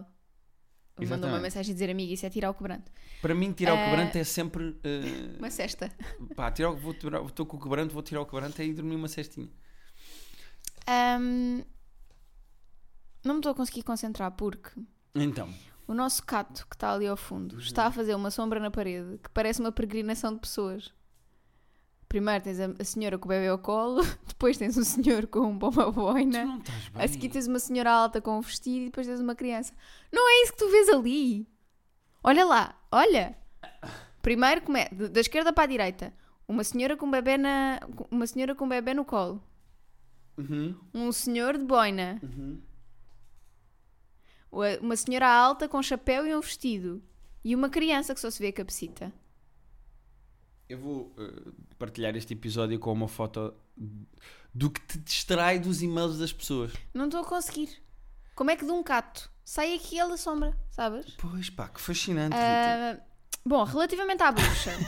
mandou 0.96 1.06
uma 1.06 1.16
Exatamente. 1.16 1.42
mensagem 1.42 1.70
a 1.72 1.74
dizer: 1.74 1.90
Amigo, 1.90 2.12
isso 2.12 2.26
é 2.26 2.30
tirar 2.30 2.50
o 2.50 2.54
quebrante. 2.54 2.90
Para 3.22 3.34
mim, 3.34 3.52
tirar 3.52 3.74
o 3.74 3.76
Eh, 3.78 3.84
quebrante 3.84 4.18
é 4.18 4.24
sempre. 4.24 4.78
eh, 4.84 5.36
Uma 5.38 5.50
cesta. 5.50 5.90
pá, 6.36 6.50
tirar, 6.50 6.70
vou 6.72 6.92
tirar- 6.94 7.22
estou 7.24 7.46
com 7.46 7.56
o 7.56 7.60
quebrante, 7.60 7.92
vou 7.94 8.02
tirar 8.02 8.20
o 8.22 8.26
quebrante 8.26 8.60
é 8.60 8.64
ir 8.66 8.74
dormir 8.74 8.96
uma 8.96 9.08
cestinha. 9.08 9.48
Ahm, 10.86 11.62
não 13.24 13.34
me 13.34 13.40
estou 13.40 13.52
a 13.52 13.54
conseguir 13.54 13.82
concentrar 13.82 14.30
porque 14.32 14.70
Então, 15.14 15.52
o 15.86 15.94
nosso 15.94 16.24
cato 16.24 16.66
que 16.66 16.74
está 16.76 16.92
ali 16.92 17.06
ao 17.06 17.16
fundo 17.16 17.58
está 17.58 17.86
a 17.86 17.92
fazer 17.92 18.14
uma 18.14 18.30
sombra 18.30 18.58
na 18.60 18.70
parede 18.70 19.18
que 19.18 19.28
parece 19.30 19.60
uma 19.60 19.72
peregrinação 19.72 20.34
de 20.34 20.40
pessoas. 20.40 20.92
Primeiro 22.08 22.42
tens 22.42 22.58
a, 22.58 22.66
a 22.78 22.84
senhora 22.84 23.18
com 23.18 23.26
o 23.26 23.28
bebê 23.28 23.48
ao 23.48 23.58
colo, 23.58 24.02
depois 24.26 24.56
tens 24.56 24.78
um 24.78 24.84
senhor 24.84 25.26
com 25.26 25.40
uma 25.40 25.70
tu 25.70 25.92
boina, 25.92 26.44
não 26.44 26.58
estás 26.58 26.88
bem. 26.88 27.04
a 27.04 27.08
seguir 27.08 27.28
tens 27.28 27.46
uma 27.46 27.58
senhora 27.58 27.90
alta 27.92 28.20
com 28.20 28.38
um 28.38 28.40
vestido 28.40 28.82
e 28.82 28.84
depois 28.86 29.06
tens 29.06 29.20
uma 29.20 29.34
criança. 29.34 29.74
Não 30.10 30.26
é 30.28 30.42
isso 30.42 30.52
que 30.52 30.58
tu 30.58 30.70
vês 30.70 30.88
ali. 30.88 31.46
Olha 32.24 32.44
lá, 32.46 32.74
olha. 32.90 33.36
Primeiro, 34.22 34.62
come... 34.62 34.86
da 34.88 35.20
esquerda 35.20 35.52
para 35.52 35.64
a 35.64 35.66
direita, 35.66 36.12
uma 36.46 36.64
senhora 36.64 36.96
com 36.96 37.04
um 37.06 37.10
bebê 37.10 37.36
na 37.36 37.78
uma 38.10 38.26
senhora 38.26 38.54
com 38.54 38.64
um 38.64 38.68
bebê 38.68 38.94
no 38.94 39.04
colo, 39.04 39.42
Uhum, 40.38 40.76
um 40.94 41.10
senhor 41.12 41.58
de 41.58 41.64
boina, 41.64 42.20
uhum. 42.22 42.60
Uma- 44.50 44.78
Uma 44.80 44.96
senhora 44.96 45.28
alta 45.28 45.68
com 45.68 45.82
chapéu 45.82 46.26
e 46.26 46.34
um 46.34 46.40
vestido. 46.40 47.02
E 47.44 47.54
uma 47.54 47.68
criança 47.68 48.14
que 48.14 48.20
só 48.20 48.30
se 48.30 48.38
vê 48.40 48.48
a 48.48 48.52
cabecita. 48.52 49.12
Eu 50.68 50.78
vou 50.78 51.14
eh, 51.18 51.50
partilhar 51.78 52.14
este 52.14 52.34
episódio 52.34 52.78
com 52.78 52.92
uma 52.92 53.08
foto 53.08 53.54
do 54.54 54.70
que 54.70 54.80
te 54.82 54.98
distrai 54.98 55.58
dos 55.58 55.80
e-mails 55.82 56.18
das 56.18 56.32
pessoas. 56.32 56.72
Não 56.92 57.06
estou 57.06 57.20
a 57.20 57.24
conseguir. 57.24 57.82
Como 58.34 58.50
é 58.50 58.56
que 58.56 58.64
de 58.64 58.70
um 58.70 58.82
cato 58.82 59.30
sai 59.44 59.74
aqui 59.74 59.98
ele 59.98 60.10
da 60.10 60.16
sombra, 60.16 60.54
sabes? 60.70 61.06
Pois 61.16 61.48
pá, 61.48 61.68
que 61.68 61.80
fascinante. 61.80 62.36
Ah, 62.36 63.00
bom, 63.44 63.64
relativamente 63.64 64.22
à 64.22 64.30
bruxa. 64.30 64.72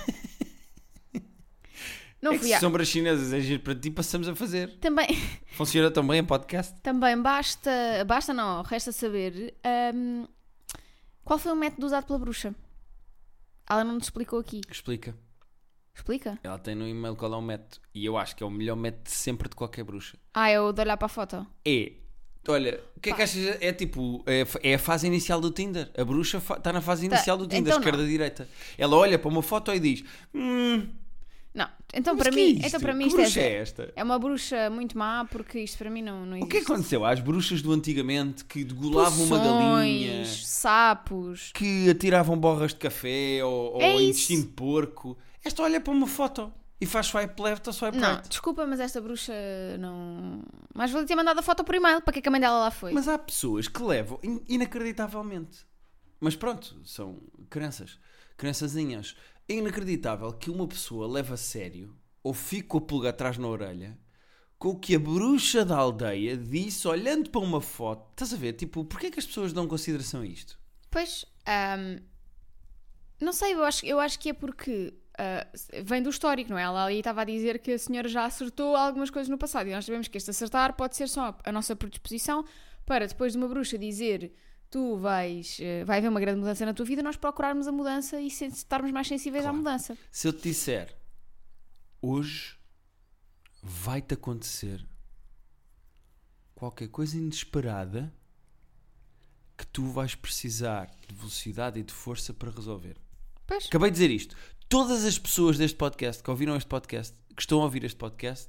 Não 2.21 2.33
é 2.33 2.35
que 2.35 2.41
fui 2.41 2.49
se 2.49 2.55
a... 2.55 2.61
sombras 2.61 2.87
chinesas 2.87 3.33
é 3.33 3.41
giro 3.41 3.63
para 3.63 3.75
ti, 3.75 3.91
passamos 3.91 4.29
a 4.29 4.37
fazer. 4.37 4.77
Também, 4.79 5.09
Funciona 5.57 5.91
tão 5.91 6.07
bem 6.07 6.19
em 6.19 6.25
podcast. 6.25 6.79
também 6.83 7.21
basta, 7.21 7.71
basta 8.07 8.35
não, 8.35 8.61
resta 8.61 8.93
saber 8.93 9.55
ahm, 9.65 10.27
Qual 11.25 11.39
foi 11.39 11.51
o 11.51 11.57
método 11.57 11.87
usado 11.87 12.07
pela 12.07 12.19
bruxa? 12.19 12.55
Ela 13.67 13.85
não 13.85 13.99
te 13.99 14.03
explicou 14.03 14.39
aqui. 14.39 14.61
Explica. 14.71 15.17
Explica. 15.95 16.39
Ela 16.43 16.59
tem 16.59 16.75
no 16.75 16.89
e-mail 16.89 17.15
qual 17.17 17.33
é 17.33 17.37
o 17.37 17.43
método. 17.43 17.79
E 17.95 18.05
eu 18.05 18.17
acho 18.17 18.35
que 18.35 18.43
é 18.43 18.47
o 18.47 18.51
melhor 18.51 18.77
método 18.77 19.05
de 19.05 19.11
sempre 19.11 19.49
de 19.49 19.55
qualquer 19.57 19.85
bruxa. 19.85 20.17
Ah, 20.33 20.49
é 20.49 20.61
o 20.61 20.73
de 20.73 20.81
olhar 20.81 20.97
para 20.97 21.07
a 21.07 21.09
foto. 21.09 21.47
É. 21.65 21.93
Olha, 22.49 22.81
o 22.97 23.01
que 23.01 23.11
é 23.11 23.13
que 23.13 23.23
achas? 23.23 23.59
É 23.61 23.71
tipo, 23.73 24.25
é, 24.27 24.47
é 24.63 24.75
a 24.75 24.79
fase 24.79 25.07
inicial 25.07 25.41
do 25.43 25.51
Tinder. 25.51 25.91
A 25.97 26.03
bruxa 26.05 26.39
está 26.39 26.73
na 26.73 26.81
fase 26.81 27.05
inicial 27.05 27.37
do 27.37 27.45
Tinder, 27.47 27.75
então 27.75 27.79
esquerda-direita. 27.79 28.49
Ela 28.79 28.97
olha 28.97 29.19
para 29.19 29.29
uma 29.29 29.43
foto 29.43 29.71
e 29.75 29.79
diz: 29.79 30.03
Hum, 30.35 30.89
Não, 31.53 31.69
então 31.93 32.17
para 32.17 32.31
é 32.31 32.33
mim, 32.33 32.53
isto? 32.55 32.67
então 32.67 32.81
para 32.81 32.95
mim 32.95 33.05
que 33.05 33.09
isto 33.09 33.17
bruxa 33.21 33.41
é, 33.41 33.45
é 33.45 33.57
esta? 33.57 33.93
é 33.95 34.03
uma 34.03 34.19
bruxa 34.19 34.71
muito 34.71 34.97
má 34.97 35.27
porque 35.31 35.61
isto 35.61 35.77
para 35.77 35.91
mim 35.91 36.01
não, 36.01 36.25
não 36.25 36.33
O 36.33 36.37
existe. 36.37 36.51
que 36.51 36.57
é 36.57 36.61
que 36.61 36.73
aconteceu 36.73 37.05
às 37.05 37.21
bruxas 37.21 37.61
do 37.61 37.73
antigamente 37.73 38.43
que 38.47 38.65
degolavam 38.65 39.27
uma 39.27 39.39
galinha, 39.39 40.21
Poções, 40.21 40.47
sapos. 40.47 41.51
que 41.53 41.91
atiravam 41.91 42.39
borras 42.39 42.71
de 42.73 42.79
café 42.79 43.45
ou, 43.45 43.75
ou 43.75 43.83
É 43.83 44.01
intestino 44.03 44.43
de 44.43 44.49
porco? 44.49 45.19
Esta 45.45 45.63
olha 45.63 45.81
para 45.81 45.93
uma 45.93 46.07
foto 46.07 46.53
e 46.81 46.87
faz 46.87 47.07
swipe 47.07 47.41
left 47.43 47.67
ou 47.67 47.73
swipe 47.73 47.97
Não, 47.99 48.15
right. 48.17 48.29
desculpa, 48.29 48.67
mas 48.67 48.81
esta 48.81 49.01
bruxa 49.01 49.33
não. 49.79 50.43
Mais 50.75 50.91
valia 50.91 51.07
ter 51.07 51.15
mandado 51.17 51.39
a 51.39 51.43
foto 51.43 51.63
por 51.65 51.75
e-mail. 51.75 52.01
Para 52.03 52.13
que 52.13 52.19
é 52.19 52.23
que 52.23 52.29
a 52.29 52.31
mãe 52.31 52.41
dela 52.41 52.59
lá 52.61 52.71
foi? 52.71 52.93
Mas 52.93 53.09
há 53.09 53.19
pessoas 53.19 53.69
que 53.69 53.83
levam 53.83 54.19
in- 54.23 54.43
inacreditavelmente. 54.49 55.67
Mas 56.19 56.37
pronto, 56.37 56.81
são 56.85 57.19
crenças, 57.49 57.99
crençazinhas. 58.37 59.17
É 59.49 59.55
inacreditável 59.55 60.33
que 60.33 60.51
uma 60.51 60.67
pessoa 60.69 61.07
leve 61.09 61.33
a 61.33 61.37
sério 61.37 61.97
ou 62.23 62.33
fique 62.35 62.69
com 62.69 62.79
a 62.79 62.81
pulga 62.83 63.09
atrás 63.11 63.37
na 63.39 63.49
orelha 63.49 63.99
com 64.59 64.69
o 64.71 64.79
que 64.79 64.95
a 64.95 64.99
bruxa 64.99 65.65
da 65.65 65.75
aldeia 65.77 66.37
disse 66.37 66.87
olhando 66.87 67.31
para 67.31 67.41
uma 67.41 67.63
foto. 67.63 68.11
Estás 68.11 68.35
a 68.35 68.37
ver? 68.37 68.53
Tipo, 68.53 68.85
porquê 68.85 69.07
é 69.07 69.11
que 69.11 69.19
as 69.19 69.25
pessoas 69.25 69.55
dão 69.55 69.67
consideração 69.67 70.21
a 70.21 70.27
isto? 70.27 70.59
Pois, 70.91 71.25
ahm, 71.47 71.99
não 73.21 73.33
sei, 73.33 73.55
eu 73.55 73.65
acho, 73.65 73.87
eu 73.87 73.99
acho 73.99 74.19
que 74.19 74.29
é 74.29 74.33
porque 74.35 74.93
ah, 75.23 75.47
vem 75.85 76.03
do 76.03 76.11
histórico, 76.11 76.50
não 76.50 76.59
é? 76.59 76.62
Ela 76.62 76.85
ali 76.87 76.99
estava 76.99 77.21
a 77.23 77.25
dizer 77.25 77.59
que 77.59 77.73
a 77.73 77.79
senhora 77.79 78.09
já 78.09 78.25
acertou 78.25 78.75
algumas 78.77 79.11
coisas 79.11 79.29
no 79.29 79.37
passado 79.39 79.69
e 79.69 79.73
nós 79.73 79.85
sabemos 79.85 80.09
que 80.09 80.17
este 80.19 80.31
acertar 80.31 80.75
pode 80.75 80.97
ser 80.97 81.09
só 81.09 81.37
a 81.45 81.53
nossa 81.53 81.75
predisposição 81.77 82.45
para 82.87 83.07
depois 83.07 83.33
de 83.33 83.39
uma 83.39 83.49
bruxa 83.49 83.77
dizer 83.79 84.33
tu 84.71 84.97
vais, 84.97 85.59
eh, 85.61 85.85
vai 85.85 85.99
haver 85.99 86.09
uma 86.09 86.21
grande 86.21 86.39
mudança 86.39 86.65
na 86.65 86.73
tua 86.73 86.87
vida, 86.87 87.03
nós 87.03 87.17
procurarmos 87.17 87.67
a 87.67 87.73
mudança 87.73 88.21
e 88.21 88.31
se- 88.31 88.47
estarmos 88.47 88.93
mais 88.93 89.09
sensíveis 89.09 89.45
à 89.45 89.49
Claro. 89.49 89.59
mudança. 89.59 89.99
Se 90.12 90.29
eu 90.29 90.33
te 90.33 90.43
disser 90.45 90.97
hoje 92.00 92.57
vai-te 93.62 94.15
acontecer 94.15 94.87
qualquer 96.55 96.89
coisa 96.89 97.17
inesperada 97.17 98.12
que 99.57 99.67
tu 99.67 99.85
vais 99.87 100.15
precisar 100.15 100.91
de 101.07 101.15
velocidade 101.15 101.79
e 101.79 101.83
de 101.83 101.93
força 101.93 102.33
para 102.33 102.50
resolver. 102.50 102.97
Pois, 103.47 103.67
Acabei 103.67 103.91
de 103.91 103.95
dizer 103.95 104.11
isto. 104.11 104.37
Todas 104.71 105.05
as 105.05 105.19
pessoas 105.19 105.59
deste 105.59 105.77
podcast 105.77 106.23
que 106.23 106.31
ouviram 106.31 106.55
este 106.55 106.69
podcast, 106.69 107.17
que 107.35 107.43
estão 107.43 107.61
a 107.61 107.65
ouvir 107.65 107.83
este 107.83 107.97
podcast, 107.97 108.49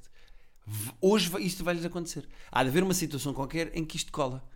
hoje 1.00 1.28
isto 1.40 1.64
vai-lhes 1.64 1.84
acontecer. 1.84 2.28
Há 2.48 2.62
de 2.62 2.68
haver 2.68 2.84
uma 2.84 2.94
situação 2.94 3.34
qualquer 3.34 3.76
em 3.76 3.84
que 3.84 3.96
isto 3.96 4.12
cola. 4.12 4.48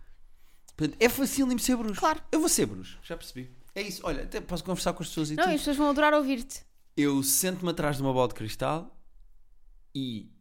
Portanto, 0.77 0.95
é 0.97 1.09
facílimo 1.09 1.59
ser 1.59 1.75
bruxo. 1.75 1.99
Claro. 1.99 2.21
Eu 2.31 2.39
vou 2.39 2.47
ser 2.47 2.67
bruxo, 2.67 2.97
já 3.03 3.17
percebi. 3.17 3.51
É 3.75 3.81
isso. 3.81 4.01
Olha, 4.05 4.23
até 4.23 4.39
posso 4.39 4.63
conversar 4.63 4.93
com 4.93 5.03
as 5.03 5.09
pessoas 5.09 5.29
e 5.29 5.35
não, 5.35 5.43
tudo. 5.43 5.55
as 5.55 5.59
pessoas 5.59 5.75
vão 5.75 5.89
adorar 5.89 6.13
ouvir-te. 6.13 6.61
Eu 6.95 7.21
sento-me 7.21 7.71
atrás 7.71 7.97
de 7.97 8.01
uma 8.01 8.13
bola 8.13 8.29
de 8.29 8.35
cristal 8.35 8.97
e 9.93 10.31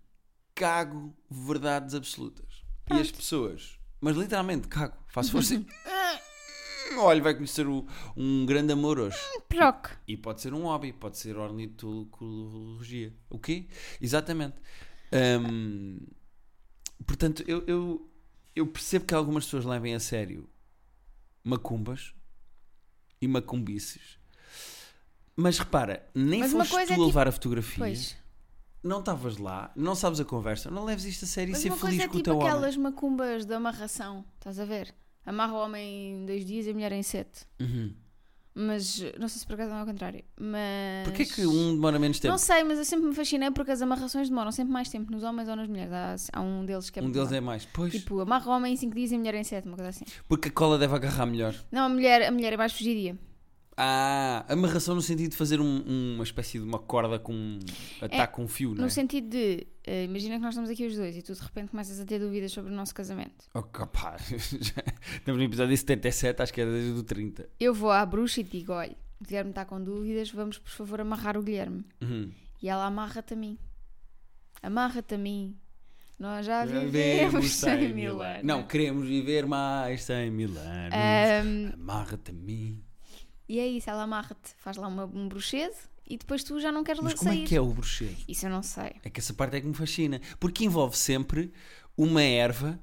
cago 0.55 1.13
verdades 1.29 1.97
absolutas. 1.97 2.63
E 2.89 3.01
as 3.01 3.11
pessoas, 3.11 3.81
mas 4.01 4.17
literalmente 4.17 4.69
cago, 4.69 4.97
faço 5.09 5.33
força. 5.33 5.57
e- 6.97 7.01
Olha, 7.01 7.23
vai 7.23 7.35
conhecer 7.35 7.67
o- 7.67 7.87
um 8.17 8.45
grande 8.47 8.73
amor 8.73 8.99
hoje. 8.99 9.17
Proc. 9.49 9.89
E 10.07 10.17
pode 10.17 10.41
ser 10.41 10.53
um 10.55 10.63
hobby, 10.63 10.93
pode 10.93 11.19
ser 11.19 11.37
ornitologia. 11.37 13.13
O 13.31 13.39
quê? 13.39 13.67
Exatamente. 14.01 14.57
Hum, 15.13 15.99
portanto, 17.07 17.45
eu, 17.47 17.63
eu, 17.67 18.11
eu 18.55 18.67
percebo 18.67 19.05
que 19.05 19.15
algumas 19.15 19.45
pessoas 19.45 19.65
levem 19.65 19.95
a 19.95 20.01
sério 20.01 20.49
macumbas 21.45 22.13
e 23.21 23.29
macumbices. 23.29 24.19
Mas 25.37 25.59
repara, 25.59 26.09
nem 26.15 26.41
Mas 26.41 26.53
uma 26.53 26.65
foste 26.65 26.73
coisa 26.73 26.87
tu 26.87 26.91
é 26.91 26.95
a 26.95 26.97
tipo- 26.97 27.07
levar 27.07 27.29
a 27.29 27.33
fotografia, 27.33 27.77
Pois. 27.79 28.17
não 28.83 29.01
estavas 29.01 29.37
lá, 29.37 29.71
não 29.77 29.95
sabes 29.95 30.19
a 30.19 30.25
conversa, 30.25 30.71
não 30.71 30.85
leves 30.85 31.05
isto 31.05 31.25
a 31.25 31.29
sério 31.29 31.53
Mas 31.53 31.61
e 31.61 31.63
ser 31.65 31.69
uma 31.71 31.77
feliz 31.77 31.91
coisa 31.99 32.05
é 32.05 32.09
com 32.09 32.15
o 32.15 32.17
tipo 32.17 32.25
teu 32.25 32.35
homem. 32.39 32.49
aquelas 32.49 32.77
macumbas 32.77 33.45
de 33.45 33.53
amarração, 33.55 34.25
estás 34.39 34.59
a 34.59 34.65
ver? 34.65 34.95
Amarra 35.27 35.53
o 35.55 35.57
homem 35.65 36.13
em 36.15 36.25
dois 36.27 36.45
dias 36.47 36.67
e 36.67 36.71
a 36.71 36.73
mulher 36.73 36.93
em 36.93 37.03
sete. 37.03 37.45
Uhum. 37.61 37.93
Mas 38.59 39.01
não 39.19 39.29
sei 39.29 39.41
se 39.41 39.47
por 39.47 39.53
acaso 39.53 39.69
não 39.71 39.77
é 39.77 39.81
ao 39.81 39.87
contrário. 39.87 40.25
Mas. 40.41 41.05
Porquê 41.05 41.27
que 41.27 41.45
um 41.47 41.75
demora 41.75 41.99
menos 41.99 42.19
tempo? 42.19 42.31
Não 42.33 42.39
sei, 42.39 42.65
mas 42.65 42.79
eu 42.79 42.87
sempre 42.87 43.07
me 43.07 43.15
fascinei 43.15 43.51
porque 43.51 43.71
as 43.71 43.83
amarrações 43.83 44.31
demoram 44.31 44.51
sempre 44.51 44.73
mais 44.73 44.89
tempo 44.89 45.13
nos 45.13 45.23
homens 45.23 45.47
ou 45.49 45.57
nas 45.57 45.69
mulheres. 45.69 45.93
Há, 45.93 46.17
há 46.33 46.41
um 46.41 46.65
deles 46.65 46.89
que 46.89 46.99
é 46.99 47.03
um 47.03 47.11
deles 47.11 47.33
é 47.33 47.41
mais. 47.41 47.67
Pois, 47.67 47.93
Tipo, 47.93 48.21
amarra 48.21 48.51
o 48.51 48.55
homem 48.57 48.73
em 48.73 48.77
5 48.77 48.95
dias 48.95 49.13
e 49.13 49.15
a 49.15 49.19
mulher 49.19 49.35
em 49.35 49.45
7, 49.45 49.67
uma 49.69 49.77
coisa 49.77 49.91
assim. 49.91 50.07
porque 50.27 50.49
a 50.49 50.51
cola 50.51 50.79
deve 50.79 50.95
agarrar 50.95 51.27
melhor. 51.27 51.55
Não, 51.71 51.83
a 51.85 51.89
mulher, 51.91 52.23
a 52.27 52.31
mulher 52.31 52.55
é 52.55 52.57
mais 52.57 52.73
fugidia. 52.73 53.19
Ah, 53.79 54.45
amarração 54.49 54.95
no 54.95 55.03
sentido 55.03 55.31
de 55.33 55.37
fazer 55.37 55.61
um- 55.61 56.15
uma 56.15 56.25
espécie 56.25 56.59
de 56.59 56.65
uma 56.65 56.79
corda 56.79 57.19
com 57.19 57.35
um 57.35 57.59
ataque 58.01 58.33
com 58.35 58.45
um 58.45 58.49
fio, 58.49 58.71
não 58.71 58.79
é? 58.79 58.85
No 58.85 58.91
sentido 58.91 59.29
de, 59.29 59.67
eh, 59.85 60.05
imagina 60.05 60.37
que 60.37 60.41
nós 60.41 60.55
estamos 60.55 60.71
aqui 60.71 60.87
os 60.87 60.97
dois 60.97 61.15
e 61.15 61.21
tu 61.21 61.35
de 61.35 61.41
repente 61.43 61.71
começas 61.73 62.01
a 62.01 62.07
ter 62.07 62.19
dúvidas 62.19 62.53
sobre 62.53 62.73
o 62.73 62.75
nosso 62.75 62.95
casamento. 62.95 63.45
Pá, 63.93 64.17
já- 64.19 64.83
Estamos 65.21 65.39
no 65.39 65.43
episódio 65.43 65.77
77, 65.77 66.41
acho 66.43 66.55
que 66.55 66.61
é 66.63 66.65
desde 66.65 66.99
o 66.99 67.03
30. 67.03 67.49
Eu 67.61 67.75
vou 67.75 67.91
à 67.91 68.07
bruxa 68.07 68.41
e 68.41 68.45
digo: 68.45 68.73
olha, 68.73 68.97
o 69.21 69.25
Guilherme 69.25 69.51
está 69.51 69.65
com 69.67 69.83
dúvidas, 69.83 70.31
vamos 70.31 70.57
por 70.59 70.71
favor 70.71 71.01
amarrar 71.03 71.37
o 71.37 71.43
Guilherme. 71.43 71.85
Uhum. 72.01 72.31
E 72.63 72.69
ela 72.71 72.87
amarra-te 72.87 73.35
a 73.35 73.37
mim. 73.37 73.59
Amarra-te 74.63 75.15
a 75.15 75.19
mim. 75.19 75.55
Nós 76.19 76.47
já 76.47 76.65
Vivemos 76.65 76.93
vivemos 76.93 77.53
100 77.57 77.93
mil 77.93 78.23
anos. 78.23 78.43
Não, 78.43 78.63
queremos 78.67 79.07
viver 79.07 79.45
mais 79.45 80.03
100 80.03 80.31
mil 80.31 80.49
anos. 80.57 80.95
Ahm, 80.95 81.75
Amarra-te 81.75 82.31
a 82.31 82.35
mim. 82.35 82.83
E 83.49 83.59
é 83.59 83.67
isso, 83.67 83.89
ela 83.91 84.03
amarra-te, 84.03 84.55
faz 84.59 84.77
lá 84.77 84.89
uma, 84.89 85.05
um 85.05 85.29
bruxedo 85.29 85.77
e 86.09 86.17
depois 86.17 86.43
tu 86.45 86.59
já 86.61 86.71
não 86.73 86.83
queres 86.85 87.01
Mas 87.03 87.15
como 87.15 87.31
sair. 87.31 87.43
é 87.45 87.47
que 87.47 87.57
é 87.57 87.61
o 87.61 87.67
bruxedo? 87.73 88.17
Isso 88.29 88.47
eu 88.47 88.51
não 88.51 88.63
sei. 88.63 88.93
É 89.03 89.11
que 89.11 89.21
essa 89.21 89.35
parte 89.35 89.57
é 89.57 89.61
que 89.61 89.67
me 89.67 89.75
fascina. 89.75 90.21
Porque 90.39 90.65
envolve 90.65 90.97
sempre 90.97 91.53
uma 91.97 92.23
erva 92.23 92.79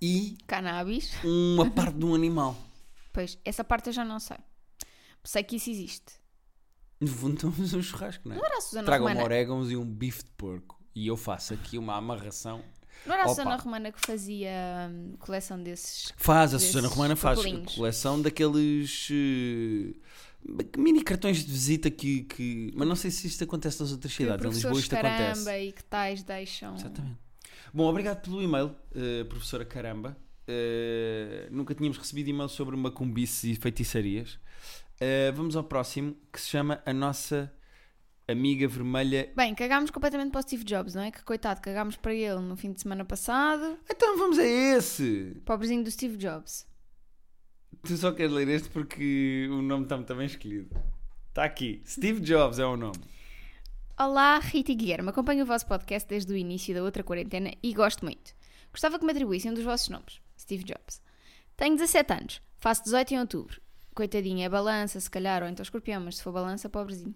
e 0.00 0.36
Cannabis. 0.46 1.12
uma 1.24 1.68
parte 1.70 1.96
de 1.98 2.04
um 2.04 2.14
animal. 2.14 2.56
Pois, 3.12 3.38
essa 3.44 3.62
parte 3.64 3.88
eu 3.88 3.92
já 3.92 4.04
não 4.04 4.18
sei. 4.18 4.36
Sei 5.22 5.42
que 5.42 5.56
isso 5.56 5.70
existe. 5.70 6.12
No 7.00 7.06
fundo, 7.08 7.34
estamos 7.34 7.72
um 7.72 7.82
churrasco, 7.82 8.28
não 8.28 8.34
é? 8.34 8.38
Não 8.38 8.44
era 8.46 8.58
a 8.58 8.60
Susana 8.60 8.84
Tragam 8.86 9.06
Romana. 9.08 9.24
orégãos 9.24 9.70
e 9.70 9.76
um 9.76 9.84
bife 9.84 10.24
de 10.24 10.30
porco. 10.32 10.82
E 10.94 11.06
eu 11.06 11.16
faço 11.16 11.54
aqui 11.54 11.78
uma 11.78 11.96
amarração. 11.96 12.62
Não 13.06 13.14
era 13.14 13.24
a. 13.24 13.28
Susana 13.28 13.56
Romana 13.56 13.92
que 13.92 14.00
fazia 14.00 14.50
hum, 14.90 15.14
coleção 15.18 15.62
desses. 15.62 16.12
Faz, 16.16 16.52
a 16.52 16.56
Desses 16.56 16.72
Susana 16.72 16.88
Romana 16.88 17.16
faz 17.16 17.38
papelinhos. 17.38 17.74
coleção 17.74 18.20
daqueles 18.22 19.08
eh, 19.10 19.94
mini 20.78 21.02
cartões 21.02 21.44
de 21.44 21.50
visita 21.52 21.90
que, 21.90 22.22
que. 22.24 22.72
Mas 22.74 22.86
não 22.88 22.96
sei 22.96 23.10
se 23.10 23.26
isto 23.26 23.42
acontece 23.44 23.80
nas 23.80 23.92
outras 23.92 24.12
Que 24.12 24.22
cidades. 24.24 24.44
Em 24.44 24.48
Lisboa 24.48 24.70
professores 24.72 24.84
isto 24.84 24.90
caramba 24.96 25.32
acontece. 25.50 25.60
e 25.68 25.72
que 25.72 25.84
tais 25.84 26.22
deixam. 26.22 26.74
Exatamente. 26.76 27.18
Bom, 27.72 27.84
obrigado 27.84 28.20
pelo 28.22 28.40
e-mail, 28.42 28.74
eh, 28.94 29.24
professora 29.24 29.64
Caramba. 29.64 30.16
Eh, 30.46 31.48
nunca 31.50 31.74
tínhamos 31.74 31.98
recebido 31.98 32.28
e-mail 32.30 32.48
sobre 32.48 32.76
macumbices 32.76 33.44
e 33.44 33.54
feitiçarias. 33.56 34.38
Eh, 35.00 35.32
vamos 35.32 35.56
ao 35.56 35.64
próximo, 35.64 36.14
que 36.32 36.40
se 36.40 36.48
chama 36.48 36.80
A 36.86 36.92
Nossa 36.92 37.52
Amiga 38.26 38.66
Vermelha. 38.66 39.30
Bem, 39.36 39.54
cagámos 39.54 39.90
completamente 39.90 40.30
para 40.30 40.38
o 40.38 40.42
Steve 40.42 40.64
Jobs, 40.64 40.94
não 40.94 41.02
é? 41.02 41.10
Que 41.10 41.22
coitado, 41.22 41.60
cagámos 41.60 41.96
para 41.96 42.14
ele 42.14 42.40
no 42.40 42.56
fim 42.56 42.72
de 42.72 42.80
semana 42.80 43.04
passado. 43.04 43.78
Então 43.90 44.16
vamos 44.16 44.38
a 44.38 44.44
esse! 44.44 45.36
Pobrezinho 45.44 45.84
do 45.84 45.90
Steve 45.90 46.16
Jobs. 46.16 46.66
Tu 47.82 47.96
só 47.98 48.12
queres 48.12 48.32
ler 48.32 48.48
este 48.48 48.70
porque 48.70 49.46
o 49.50 49.60
nome 49.60 49.84
está 49.84 49.96
muito 49.96 50.14
bem 50.14 50.26
escolhido. 50.26 50.74
Está 51.28 51.44
aqui. 51.44 51.82
Steve 51.86 52.20
Jobs 52.20 52.58
é 52.58 52.64
o 52.64 52.78
nome. 52.78 52.98
Olá, 53.98 54.38
Rita 54.38 54.72
e 54.72 54.74
Guilherme. 54.74 55.10
Acompanho 55.10 55.44
o 55.44 55.46
vosso 55.46 55.66
podcast 55.66 56.08
desde 56.08 56.32
o 56.32 56.36
início 56.36 56.74
da 56.74 56.82
outra 56.82 57.04
quarentena 57.04 57.52
e 57.62 57.74
gosto 57.74 58.04
muito. 58.04 58.34
Gostava 58.72 58.98
que 58.98 59.04
me 59.04 59.10
atribuíssem 59.10 59.50
um 59.50 59.54
dos 59.54 59.64
vossos 59.64 59.90
nomes. 59.90 60.20
Steve 60.38 60.64
Jobs. 60.64 61.02
Tenho 61.56 61.76
17 61.76 62.12
anos. 62.12 62.42
Faço 62.58 62.84
18 62.84 63.14
em 63.14 63.20
outubro. 63.20 63.60
Coitadinha, 63.94 64.46
é 64.46 64.48
balança, 64.48 64.98
se 64.98 65.10
calhar, 65.10 65.42
ou 65.42 65.48
então 65.48 65.62
escorpião, 65.62 66.00
mas 66.00 66.16
se 66.16 66.22
for 66.22 66.32
balança, 66.32 66.68
pobrezinho. 66.68 67.14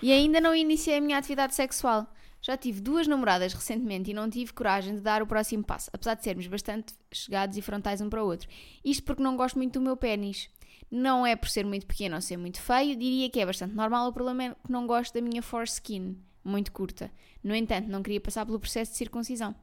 E 0.00 0.12
ainda 0.12 0.40
não 0.40 0.54
iniciei 0.54 0.98
a 0.98 1.00
minha 1.00 1.18
atividade 1.18 1.54
sexual. 1.54 2.06
Já 2.40 2.56
tive 2.56 2.80
duas 2.80 3.06
namoradas 3.06 3.52
recentemente 3.52 4.10
e 4.10 4.14
não 4.14 4.30
tive 4.30 4.52
coragem 4.52 4.94
de 4.94 5.00
dar 5.00 5.22
o 5.22 5.26
próximo 5.26 5.62
passo, 5.62 5.90
apesar 5.92 6.14
de 6.14 6.24
sermos 6.24 6.46
bastante 6.46 6.94
chegados 7.12 7.56
e 7.56 7.62
frontais 7.62 8.00
um 8.00 8.08
para 8.08 8.22
o 8.22 8.26
outro. 8.26 8.48
Isto 8.82 9.02
porque 9.02 9.22
não 9.22 9.36
gosto 9.36 9.56
muito 9.56 9.78
do 9.78 9.84
meu 9.84 9.96
pênis. 9.96 10.48
Não 10.90 11.26
é 11.26 11.36
por 11.36 11.48
ser 11.48 11.66
muito 11.66 11.86
pequeno 11.86 12.16
ou 12.16 12.22
ser 12.22 12.36
muito 12.36 12.60
feio, 12.60 12.96
diria 12.96 13.28
que 13.28 13.40
é 13.40 13.46
bastante 13.46 13.74
normal, 13.74 14.08
o 14.08 14.12
problema 14.12 14.44
é 14.44 14.50
que 14.50 14.72
não 14.72 14.86
gosto 14.86 15.14
da 15.14 15.20
minha 15.20 15.42
foreskin, 15.42 16.16
muito 16.42 16.72
curta. 16.72 17.12
No 17.44 17.54
entanto, 17.54 17.88
não 17.88 18.02
queria 18.02 18.20
passar 18.20 18.44
pelo 18.44 18.58
processo 18.58 18.92
de 18.92 18.98
circuncisão. 18.98 19.54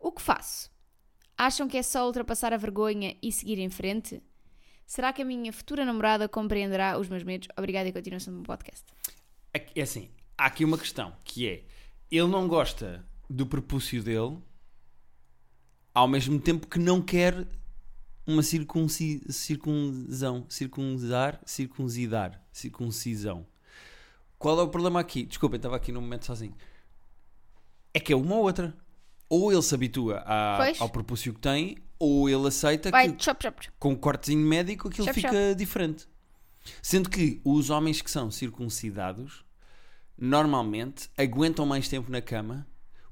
O 0.00 0.10
que 0.10 0.20
faço? 0.20 0.70
Acham 1.38 1.68
que 1.68 1.76
é 1.76 1.82
só 1.82 2.06
ultrapassar 2.06 2.52
a 2.52 2.56
vergonha 2.56 3.16
e 3.22 3.30
seguir 3.30 3.58
em 3.58 3.70
frente? 3.70 4.20
Será 4.86 5.12
que 5.12 5.22
a 5.22 5.24
minha 5.24 5.52
futura 5.52 5.84
namorada 5.84 6.28
compreenderá 6.28 6.98
os 6.98 7.08
meus 7.08 7.22
medos? 7.22 7.48
Obrigada 7.56 7.88
e 7.88 7.92
continuação 7.92 8.32
do 8.32 8.38
meu 8.38 8.46
podcast. 8.46 8.84
É 9.52 9.82
assim, 9.82 10.10
há 10.36 10.46
aqui 10.46 10.64
uma 10.64 10.78
questão 10.78 11.14
que 11.24 11.48
é: 11.48 11.64
ele 12.10 12.28
não 12.28 12.46
gosta 12.46 13.04
do 13.28 13.46
prepúcio 13.46 14.02
dele, 14.02 14.38
ao 15.94 16.08
mesmo 16.08 16.38
tempo 16.40 16.66
que 16.66 16.78
não 16.78 17.00
quer 17.00 17.46
uma 18.26 18.42
circunci, 18.42 19.22
circuncisão, 19.30 20.46
circunzar, 20.48 21.40
circuncidar, 21.44 22.40
circuncisão. 22.52 23.46
Qual 24.38 24.58
é 24.58 24.62
o 24.62 24.68
problema 24.68 25.00
aqui? 25.00 25.24
Desculpem, 25.24 25.56
estava 25.56 25.76
aqui 25.76 25.92
num 25.92 26.00
momento 26.00 26.26
sozinho. 26.26 26.54
É 27.94 28.00
que 28.00 28.12
é 28.12 28.16
uma 28.16 28.36
ou 28.36 28.42
outra. 28.42 28.76
Ou 29.28 29.52
ele 29.52 29.62
se 29.62 29.74
habitua 29.74 30.22
Pois. 30.58 30.80
ao 30.80 30.88
propúcio 30.90 31.32
que 31.32 31.40
tem, 31.40 31.78
ou 32.04 32.28
ele 32.28 32.48
aceita 32.48 32.90
Vai, 32.90 33.12
que 33.12 33.22
chop, 33.22 33.40
chop. 33.44 33.68
com 33.78 33.92
um 33.92 33.96
cortezinho 33.96 34.44
médico 34.44 34.88
aquilo 34.88 35.06
Chop, 35.06 35.14
fica 35.14 35.54
diferente. 35.54 36.08
Sendo 36.82 37.08
que 37.08 37.40
os 37.44 37.70
homens 37.70 38.02
que 38.02 38.10
são 38.10 38.28
circuncidados 38.28 39.44
normalmente 40.18 41.08
aguentam 41.16 41.64
mais 41.64 41.88
tempo 41.88 42.10
na 42.10 42.20
cama 42.20 42.66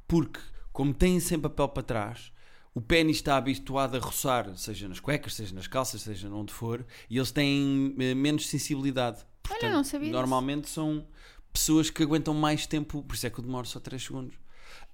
porque, 0.09 0.41
como 0.73 0.93
têm 0.93 1.21
sempre 1.21 1.47
a 1.47 1.51
pele 1.51 1.69
para 1.69 1.83
trás, 1.85 2.33
o 2.75 2.81
pênis 2.81 3.17
está 3.19 3.37
habituado 3.37 3.97
a 3.97 4.01
roçar, 4.01 4.57
seja 4.57 4.89
nas 4.89 4.99
cuecas, 4.99 5.35
seja 5.35 5.55
nas 5.55 5.69
calças, 5.69 6.03
seja 6.03 6.29
onde 6.29 6.53
for, 6.53 6.85
e 7.09 7.17
eles 7.17 7.31
têm 7.31 7.95
eh, 7.99 8.15
menos 8.15 8.49
sensibilidade. 8.49 9.25
Portanto, 9.43 9.73
não 9.73 9.85
sabia 9.85 10.09
disso. 10.09 10.13
normalmente 10.19 10.69
são 10.69 11.07
pessoas 11.53 11.91
que 11.91 12.03
aguentam 12.03 12.35
mais 12.35 12.67
tempo, 12.67 13.03
por 13.05 13.15
isso 13.15 13.27
é 13.27 13.31
que 13.31 13.39
eu 13.39 13.45
demoro 13.45 13.67
só 13.67 13.79
3 13.79 14.03
segundos. 14.03 14.35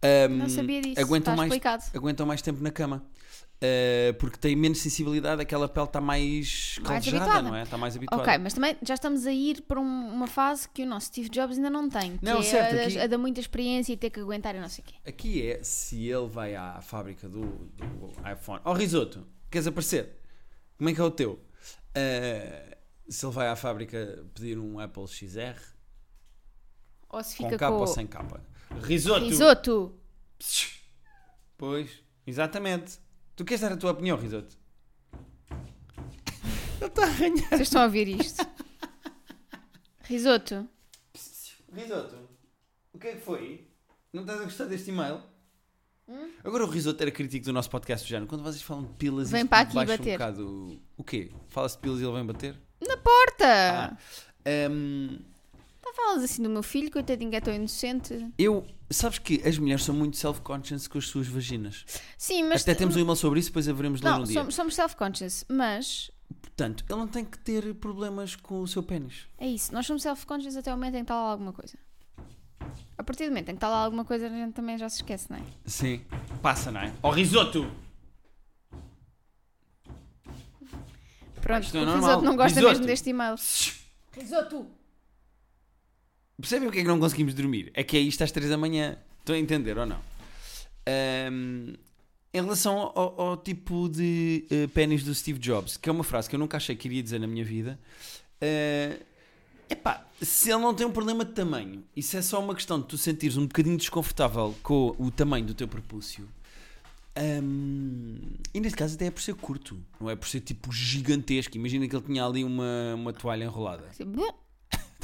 Ahm, 0.03 0.37
Não 0.39 0.49
sabia 0.49 0.81
disso. 0.83 1.01
Aguentam 1.01 1.33
Está 1.33 1.37
mais, 1.37 1.51
explicado. 1.51 1.85
aguentam 1.95 2.27
mais 2.27 2.43
tempo 2.43 2.63
na 2.63 2.71
cama. 2.71 3.05
Uh, 3.57 4.13
porque 4.19 4.37
têm 4.37 4.55
menos 4.55 4.79
sensibilidade, 4.81 5.41
aquela 5.41 5.67
pele 5.67 5.87
está 5.87 5.99
mais 5.99 6.79
Mais 6.83 7.03
calejada, 7.05 7.25
habituada. 7.25 7.49
não 7.49 7.57
é? 7.57 7.63
Está 7.63 7.79
mais 7.79 7.97
habituada. 7.97 8.23
Ok, 8.23 8.39
mas 8.39 8.53
também 8.53 8.77
já 8.83 8.93
estamos 8.95 9.27
a 9.27 9.33
ir 9.33 9.63
para 9.63 9.81
um- 9.81 10.13
uma 10.13 10.27
fase 10.27 10.69
que 10.69 10.83
o 10.83 10.87
nosso 10.87 11.07
Steve 11.07 11.31
Jobs 11.31 11.57
ainda 11.57 11.71
não 11.71 11.89
tem. 11.89 12.19
Que 12.19 12.25
Não, 12.25 12.41
é 12.41 12.43
certo, 12.43 12.77
a, 12.79 12.83
aqui- 12.83 12.99
a 12.99 13.07
da 13.07 13.17
muita 13.17 13.41
experiência 13.41 13.95
e 13.95 13.97
ter 13.97 14.11
que 14.11 14.21
aguentar 14.21 14.55
e 14.55 14.61
não 14.61 14.69
sei 14.69 14.85
o 14.85 14.87
quê. 14.87 14.95
Aqui 15.09 15.47
é 15.51 15.63
se 15.65 16.07
ele 16.07 16.27
vai 16.29 16.55
à 16.55 16.83
fábrica 16.83 17.27
do, 17.31 17.47
do 17.47 18.13
iPhone. 18.31 18.61
Oh, 18.63 18.75
risoto, 18.75 19.27
queres 19.51 19.67
aparecer? 19.67 20.17
Como 20.77 20.91
é 20.91 20.95
que 20.95 21.01
é 21.01 21.05
o 21.05 21.11
teu? 21.11 21.33
Uh, 21.97 22.77
se 23.09 23.25
ele 23.25 23.33
vai 23.33 23.49
à 23.49 23.57
fábrica 23.57 24.23
pedir 24.35 24.59
um 24.59 24.79
Apple 24.79 25.09
XR 25.09 25.57
Ou 27.09 27.25
se 27.25 27.39
com 27.39 27.45
fica 27.45 27.57
capa 27.57 27.75
com 27.75 27.81
ou 27.81 27.87
sem 27.87 28.07
capa? 28.07 28.45
Risoto! 28.83 29.25
risoto. 29.25 29.99
Pois, 31.57 32.03
exatamente. 32.27 32.99
Tu 33.37 33.45
queres 33.45 33.61
dar 33.61 33.73
a 33.73 33.77
tua 33.77 33.93
opinião, 33.93 34.17
risoto? 34.17 34.57
Ele 36.81 36.87
está 36.87 37.03
a 37.03 37.07
arranhar. 37.07 37.49
Vocês 37.51 37.61
estão 37.63 37.83
a 37.83 37.85
ouvir 37.85 38.09
isto? 38.09 38.47
Risoto. 40.05 40.69
Risoto, 41.73 42.17
o 42.93 42.99
que 42.99 43.09
é 43.09 43.13
que 43.17 43.21
foi? 43.21 43.69
Não 44.13 44.23
estás 44.23 44.41
a 44.41 44.45
gostar 44.45 44.65
deste 44.67 44.91
e-mail? 44.91 45.21
Hum? 46.09 46.31
Agora 46.45 46.65
o 46.65 46.71
Risoto 46.71 47.03
era 47.03 47.11
crítico 47.11 47.45
do 47.47 47.53
nosso 47.53 47.69
podcast 47.69 48.07
do 48.07 48.09
género. 48.09 48.27
Quando 48.29 48.43
vocês 48.45 48.63
falam 48.63 48.85
de 48.85 48.93
pilas, 48.95 49.31
Vem 49.31 49.45
para 49.47 49.63
aqui 49.65 49.75
bater. 49.75 50.01
Um 50.01 50.13
bocado... 50.13 50.83
O 50.97 51.05
quê? 51.05 51.33
Fala-se 51.49 51.75
de 51.77 51.83
pilas 51.83 52.01
e 52.01 52.05
ele 52.05 52.13
vem 52.15 52.25
bater? 52.25 52.57
Na 52.87 52.97
porta! 52.97 53.45
Ah. 53.45 53.99
Hum, 54.71 55.19
Não 55.19 55.36
falas 55.97 56.23
assim 56.23 56.43
do 56.43 56.49
meu 56.51 56.63
filho, 56.63 56.91
coitadinho, 56.91 57.31
que 57.31 57.37
é 57.37 57.41
tão 57.41 57.55
inocente. 57.55 58.31
eu... 58.39 58.65
Sabes 58.89 59.19
que 59.19 59.43
as 59.45 59.59
mulheres 59.59 59.83
são 59.83 59.93
muito 59.93 60.17
self-conscious 60.17 60.87
com 60.87 60.97
as 60.99 61.09
suas 61.09 61.27
vaginas. 61.27 61.85
Sim, 62.17 62.45
mas. 62.45 62.63
Até 62.63 62.73
temos 62.73 62.95
um 62.95 63.01
e-mail 63.01 63.17
sobre 63.17 63.41
isso, 63.41 63.49
depois 63.49 63.69
haveremos 63.69 64.01
ler 64.01 64.11
Não, 64.11 64.21
um 64.21 64.25
dia. 64.25 64.35
somos, 64.35 64.55
somos 64.55 64.75
self-conscious, 64.77 65.45
mas 65.49 66.09
Portanto, 66.41 66.85
ele 66.89 66.99
não 66.99 67.09
tem 67.09 67.25
que 67.25 67.37
ter 67.39 67.75
problemas 67.75 68.37
com 68.37 68.61
o 68.63 68.67
seu 68.69 68.83
pênis. 68.85 69.27
é 69.39 69.49
isso. 69.49 69.73
Nós 69.75 69.87
somos 69.87 70.03
self-conscious 70.03 70.57
até 70.57 70.73
o 70.73 70.77
momento 70.77 70.95
em 70.95 70.99
que 70.99 71.03
está 71.03 71.15
lá 71.17 71.31
alguma 71.33 71.53
coisa. 71.53 71.77
A 72.97 73.03
partir 73.03 73.25
do 73.25 73.31
momento 73.31 73.49
em 73.49 73.53
que 73.53 73.57
está 73.57 73.69
lá 73.69 73.79
alguma 73.85 74.05
coisa, 74.05 74.27
a 74.27 74.31
gente 74.31 74.53
também 74.53 74.79
já 74.79 74.89
se 74.89 74.97
esquece, 74.99 75.27
não 75.31 75.37
é? 75.39 75.43
Sim. 75.67 76.03
Passa, 76.41 76.71
não 76.71 76.81
é? 76.81 76.93
Ó 77.03 77.11
risoto! 77.11 77.69
Pronto, 81.41 81.65
Isto 81.65 81.77
é 81.77 81.81
o 81.83 81.87
normal. 81.87 82.09
risoto 82.09 82.25
não 82.25 82.37
gosta 82.37 82.55
Risoto. 82.61 82.73
mesmo 82.73 82.87
deste 82.87 83.11
e-mail. 83.11 83.35
Risoto! 84.13 84.67
Percebem 86.39 86.69
o 86.69 86.73
que 86.73 86.79
é 86.79 86.83
que 86.83 86.89
não 86.89 87.01
conseguimos 87.01 87.35
dormir? 87.35 87.71
É 87.75 87.83
que 87.83 87.97
é 87.97 88.01
isto 88.01 88.23
às 88.23 88.31
3 88.31 88.51
da 88.51 88.59
manhã. 88.59 88.99
Estão 89.21 89.35
a 89.35 89.39
entender 89.39 89.79
ou 89.79 89.87
não? 89.87 90.01
Ahm, 90.87 91.75
em 92.33 92.41
relação 92.41 92.93
ao, 92.95 93.21
ao 93.21 93.37
tipo 93.37 93.89
de 93.89 94.47
uh, 94.51 94.69
pênis 94.69 95.03
do 95.03 95.15
Steve 95.15 95.39
Jobs, 95.39 95.77
que 95.77 95.89
é 95.89 95.93
uma 95.93 96.05
frase 96.05 96.29
que 96.29 96.35
eu 96.37 96.39
nunca 96.39 96.59
achei 96.59 96.77
que 96.77 96.87
iria 96.87 97.03
dizer 97.03 97.19
na 97.19 97.27
minha 97.27 97.45
vida. 97.45 97.79
é 98.41 99.01
epá, 99.69 100.07
se 100.23 100.51
ele 100.51 100.61
não 100.61 100.75
tem 100.75 100.87
um 100.87 100.93
problema 100.93 101.25
de 101.25 101.33
tamanho, 101.33 101.83
isso 101.97 102.17
é 102.17 102.23
só 102.23 102.41
uma 102.41 102.55
questão 102.55 102.81
de 102.81 102.87
tu 102.87 102.97
sentires 102.97 103.37
um 103.37 103.47
bocadinho 103.47 103.77
desconfortável 103.77 104.55
com 104.63 104.95
o 104.99 105.11
tamanho 105.11 105.47
do 105.47 105.55
teu 105.55 105.67
prepúcio. 105.67 106.29
ahm, 107.17 108.19
e 108.55 108.61
neste 108.61 108.77
caso 108.77 108.95
até 108.95 109.07
é 109.07 109.11
por 109.11 109.23
ser 109.23 109.35
curto, 109.35 109.79
não 110.01 110.11
é 110.11 110.15
por 110.15 110.29
ser 110.29 110.41
tipo 110.41 110.73
gigantesco. 110.73 111.57
Imagina 111.57 111.89
que 111.89 111.97
ele 111.97 112.05
tinha 112.05 112.25
ali 112.25 112.45
uma, 112.45 112.95
uma 112.95 113.13
toalha 113.13 113.45
enrolada. 113.45 113.89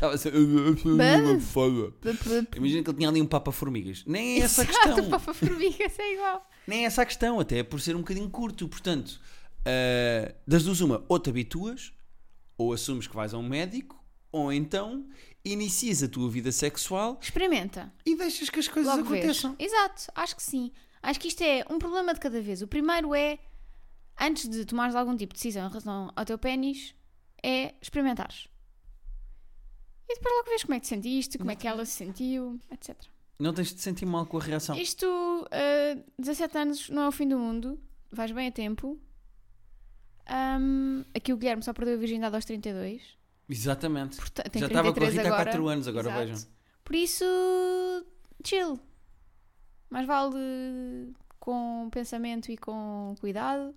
Assim, 0.08 0.28
Estava 0.28 0.72
a 0.72 0.76
ser. 0.76 0.86
Mas- 0.86 1.44
Foda. 1.44 1.90
buh, 2.02 2.12
buh. 2.12 2.46
Imagina 2.56 2.82
que 2.82 2.90
ele 2.90 2.96
tinha 2.96 3.08
ali 3.08 3.22
um 3.22 3.26
papa-formigas. 3.26 4.04
Nem 4.06 4.40
é 4.40 4.44
essa 4.44 4.62
a 4.62 4.64
Exato, 4.64 4.86
questão. 4.88 5.10
Papa 5.10 5.32
Formigas 5.34 5.98
é 5.98 6.14
igual. 6.14 6.50
Nem 6.66 6.82
é 6.82 6.86
essa 6.86 7.02
a 7.02 7.06
questão, 7.06 7.38
até 7.40 7.58
é 7.58 7.62
por 7.62 7.80
ser 7.80 7.94
um 7.96 8.00
bocadinho 8.00 8.28
curto. 8.30 8.68
Portanto, 8.68 9.20
ah, 9.64 10.34
das 10.46 10.64
duas, 10.64 10.80
uma, 10.80 11.04
ou 11.08 11.18
te 11.18 11.30
habituas, 11.30 11.92
ou 12.58 12.72
assumes 12.72 13.06
que 13.06 13.14
vais 13.14 13.32
a 13.34 13.38
um 13.38 13.48
médico, 13.48 14.02
ou 14.30 14.52
então 14.52 15.06
inicias 15.44 16.02
a 16.02 16.08
tua 16.08 16.30
vida 16.30 16.52
sexual 16.52 17.18
Experimenta. 17.20 17.92
e 18.06 18.16
deixas 18.16 18.48
que 18.48 18.60
as 18.60 18.68
coisas 18.68 18.94
Logo 18.96 19.08
vês. 19.08 19.24
aconteçam. 19.24 19.56
Exato, 19.58 20.04
acho 20.14 20.36
que 20.36 20.42
sim. 20.42 20.70
Acho 21.02 21.18
que 21.18 21.28
isto 21.28 21.42
é 21.42 21.64
um 21.68 21.78
problema 21.78 22.14
de 22.14 22.20
cada 22.20 22.40
vez. 22.40 22.62
O 22.62 22.66
primeiro 22.68 23.12
é, 23.14 23.38
antes 24.20 24.48
de 24.48 24.64
tomares 24.64 24.94
algum 24.94 25.16
tipo 25.16 25.34
de 25.34 25.38
decisão 25.38 25.66
em 25.66 25.68
relação 25.68 26.12
ao 26.14 26.24
teu 26.24 26.38
pênis, 26.38 26.94
é 27.42 27.74
experimentares. 27.82 28.46
E 30.08 30.14
depois 30.14 30.34
logo 30.36 30.48
vês 30.50 30.62
como 30.62 30.74
é 30.74 30.78
que 30.80 30.82
te 30.84 30.88
sentiste, 30.88 31.38
como 31.38 31.50
é 31.50 31.56
que 31.56 31.66
ela 31.66 31.84
se 31.84 31.92
sentiu, 31.92 32.60
etc. 32.70 32.96
Não 33.38 33.52
tens 33.52 33.72
de 33.74 33.80
sentir 33.80 34.06
mal 34.06 34.26
com 34.26 34.38
a 34.38 34.40
reação. 34.42 34.76
Isto, 34.76 35.06
uh, 35.06 36.04
17 36.18 36.58
anos 36.58 36.90
não 36.90 37.02
é 37.02 37.08
o 37.08 37.12
fim 37.12 37.26
do 37.26 37.38
mundo, 37.38 37.80
vais 38.10 38.30
bem 38.30 38.48
a 38.48 38.52
tempo. 38.52 39.00
Ahm, 40.26 41.02
aqui 41.14 41.32
o 41.32 41.36
Guilherme 41.36 41.62
só 41.62 41.72
perdeu 41.72 41.94
a 41.94 41.96
virgindade 41.98 42.34
aos 42.34 42.44
32. 42.44 43.02
Exatamente. 43.48 44.16
Porta- 44.16 44.42
tem 44.44 44.60
Já 44.60 44.66
estava 44.66 44.92
com 44.92 44.98
a 44.98 45.02
33 45.02 45.14
Rita 45.14 45.28
há 45.28 45.34
agora. 45.34 45.50
4 45.50 45.68
anos, 45.68 45.88
agora 45.88 46.08
Exato. 46.08 46.26
vejam. 46.26 46.48
Por 46.84 46.94
isso, 46.94 47.24
chill. 48.44 48.78
Mais 49.90 50.06
vale 50.06 51.12
com 51.38 51.88
pensamento 51.90 52.50
e 52.50 52.56
com 52.56 53.14
cuidado 53.20 53.74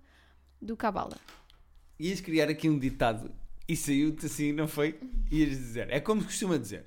do 0.62 0.76
que 0.76 0.86
a 0.86 0.92
bala. 0.92 1.16
Ias 1.98 2.20
criar 2.20 2.48
aqui 2.48 2.68
um 2.70 2.78
ditado 2.78 3.30
e 3.68 3.76
saiu-te 3.76 4.26
assim, 4.26 4.52
não 4.52 4.68
foi? 4.68 4.98
Ias 5.30 5.50
dizer, 5.50 5.90
é 5.90 6.00
como 6.00 6.20
se 6.20 6.28
costuma 6.28 6.58
dizer: 6.58 6.86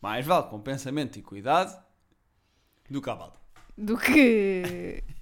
mais 0.00 0.24
vale 0.24 0.48
com 0.48 0.60
pensamento 0.60 1.18
e 1.18 1.22
cuidado 1.22 1.76
do 2.88 3.00
bala. 3.00 3.34
Do 3.76 3.96
que. 3.96 5.02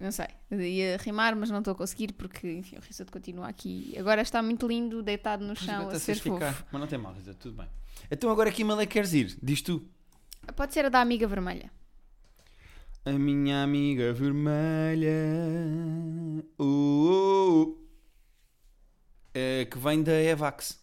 Não 0.00 0.10
sei. 0.10 0.26
Ia 0.50 0.96
rimar, 0.96 1.36
mas 1.36 1.48
não 1.48 1.60
estou 1.60 1.70
a 1.70 1.76
conseguir 1.76 2.12
porque, 2.14 2.54
enfim, 2.54 2.76
o 2.76 2.80
risoto 2.80 3.12
continua 3.12 3.46
aqui. 3.46 3.94
Agora 3.96 4.20
está 4.20 4.42
muito 4.42 4.66
lindo, 4.66 5.00
deitado 5.00 5.46
no 5.46 5.54
chão, 5.54 5.88
a 5.88 5.92
ser 5.92 6.00
seres 6.00 6.20
ficar. 6.20 6.52
fofo. 6.52 6.66
Mas 6.72 6.80
não 6.80 6.88
tem 6.88 6.98
mal, 6.98 7.14
Rita, 7.14 7.32
tudo 7.34 7.56
bem. 7.56 7.68
Então 8.10 8.28
agora 8.28 8.50
que 8.50 8.64
é 8.64 8.66
que 8.66 8.86
queres 8.86 9.12
ir? 9.12 9.38
Diz 9.40 9.62
tu. 9.62 9.88
Pode 10.56 10.74
ser 10.74 10.86
a 10.86 10.88
da 10.88 11.00
amiga 11.00 11.28
vermelha. 11.28 11.70
A 13.04 13.12
minha 13.12 13.62
amiga 13.62 14.12
vermelha. 14.12 15.08
Uh, 16.58 16.64
uh, 16.64 17.62
uh. 17.62 17.81
É, 19.34 19.64
que 19.64 19.78
vem 19.78 20.02
da 20.02 20.12
Evax. 20.12 20.78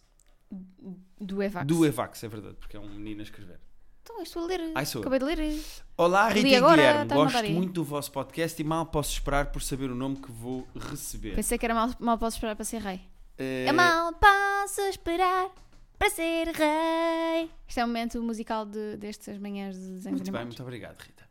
Do 1.20 1.42
Evax. 1.42 1.66
Do 1.66 1.86
Evax, 1.86 2.24
é 2.24 2.28
verdade, 2.28 2.56
porque 2.56 2.76
é 2.76 2.80
um 2.80 2.88
menino 2.88 3.20
a 3.20 3.22
escrever. 3.22 3.60
Então, 4.02 4.22
estou 4.22 4.42
a 4.42 4.46
ler. 4.46 4.72
Ai, 4.74 4.86
sou 4.86 5.00
eu. 5.00 5.08
Acabei 5.08 5.18
de 5.18 5.24
ler. 5.36 5.62
Olá, 5.96 6.28
Rita 6.28 6.48
e 6.48 6.54
agora, 6.56 6.76
Guilherme. 6.76 7.12
a 7.12 7.14
Gosto 7.14 7.50
muito 7.50 7.72
do 7.74 7.84
vosso 7.84 8.10
podcast 8.10 8.60
e 8.60 8.64
mal 8.64 8.86
posso 8.86 9.12
esperar 9.12 9.52
por 9.52 9.62
saber 9.62 9.90
o 9.90 9.94
nome 9.94 10.16
que 10.16 10.32
vou 10.32 10.66
receber. 10.74 11.36
Pensei 11.36 11.58
que 11.58 11.64
era 11.64 11.74
mal, 11.74 11.90
mal 12.00 12.18
posso 12.18 12.36
esperar 12.36 12.56
para 12.56 12.64
ser 12.64 12.80
rei. 12.80 13.00
Eh, 13.38 13.66
Eu 13.68 13.74
mal 13.74 14.12
posso 14.14 14.80
esperar 14.88 15.50
para 15.98 16.10
ser 16.10 16.48
rei. 16.48 17.50
Isto 17.68 17.80
é 17.80 17.84
o 17.84 17.86
momento 17.86 18.20
musical 18.22 18.64
de, 18.66 18.96
destas 18.96 19.38
manhãs 19.38 19.76
de 19.76 19.82
desenhos 19.92 20.18
Muito 20.20 20.32
bem, 20.32 20.44
muito 20.44 20.62
obrigado, 20.62 20.98
Rita. 20.98 21.29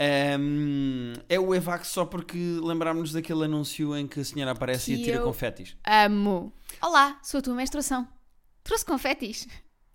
Ahm, 0.00 1.12
é 1.28 1.38
o 1.38 1.54
Evax 1.54 1.88
só 1.88 2.06
porque 2.06 2.38
lembrámos-nos 2.62 3.12
daquele 3.12 3.44
anúncio 3.44 3.94
em 3.94 4.08
que 4.08 4.20
a 4.20 4.24
senhora 4.24 4.52
aparece 4.52 4.92
e 4.92 4.96
Que 4.96 5.02
atira 5.02 5.16
eu- 5.18 5.24
confetis. 5.24 5.76
Amo. 5.86 6.52
Olá, 6.80 7.20
sou 7.22 7.38
a 7.38 7.42
tua 7.42 7.54
menstruação. 7.54 8.08
Trouxe 8.64 8.84
confetis. 8.84 9.46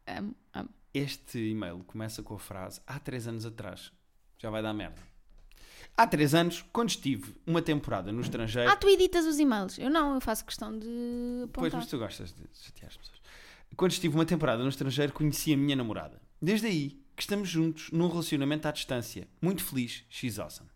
Amo, 0.06 0.36
amo. 0.54 0.70
Este 0.94 1.40
e-mail 1.50 1.84
começa 1.88 2.22
com 2.22 2.36
a 2.36 2.40
frase 2.40 2.80
há 2.86 3.00
três 3.00 3.28
anos 3.28 3.46
atrás. 3.48 3.92
Já 4.38 4.52
vai 4.52 4.62
dar 4.62 4.74
merda. 4.74 5.02
Há 5.98 6.06
três 6.06 6.36
anos, 6.36 6.64
quando 6.72 6.90
estive 6.90 7.34
uma 7.48 7.62
temporada 7.62 8.12
no 8.12 8.22
estrangeiro. 8.22 8.70
Ah, 8.70 8.76
tu 8.76 8.88
editas 8.88 9.26
os 9.26 9.40
e-mails. 9.40 9.80
Eu 9.80 9.90
não, 9.90 10.14
eu 10.14 10.22
faço 10.22 10.46
questão 10.46 10.78
de 10.78 10.86
Pois, 11.52 11.68
apontar. 11.68 11.80
mas 11.80 11.90
tu 11.90 11.98
gostas 11.98 12.32
de 12.34 12.44
chatear 12.54 12.92
as 12.92 12.98
pessoas. 12.98 13.20
Quando 13.76 13.92
estive 13.92 14.14
uma 14.14 14.26
temporada 14.26 14.62
no 14.62 14.70
estrangeiro, 14.70 15.12
conheci 15.14 15.52
a 15.54 15.58
minha 15.58 15.76
namorada. 15.76 16.22
Desde 16.42 16.68
aí 16.68 17.05
que 17.16 17.22
estamos 17.22 17.48
juntos 17.48 17.90
num 17.92 18.08
relacionamento 18.08 18.68
à 18.68 18.72
distância. 18.72 19.28
Muito 19.42 19.64
feliz, 19.64 20.04
she's 20.10 20.38
awesome. 20.38 20.70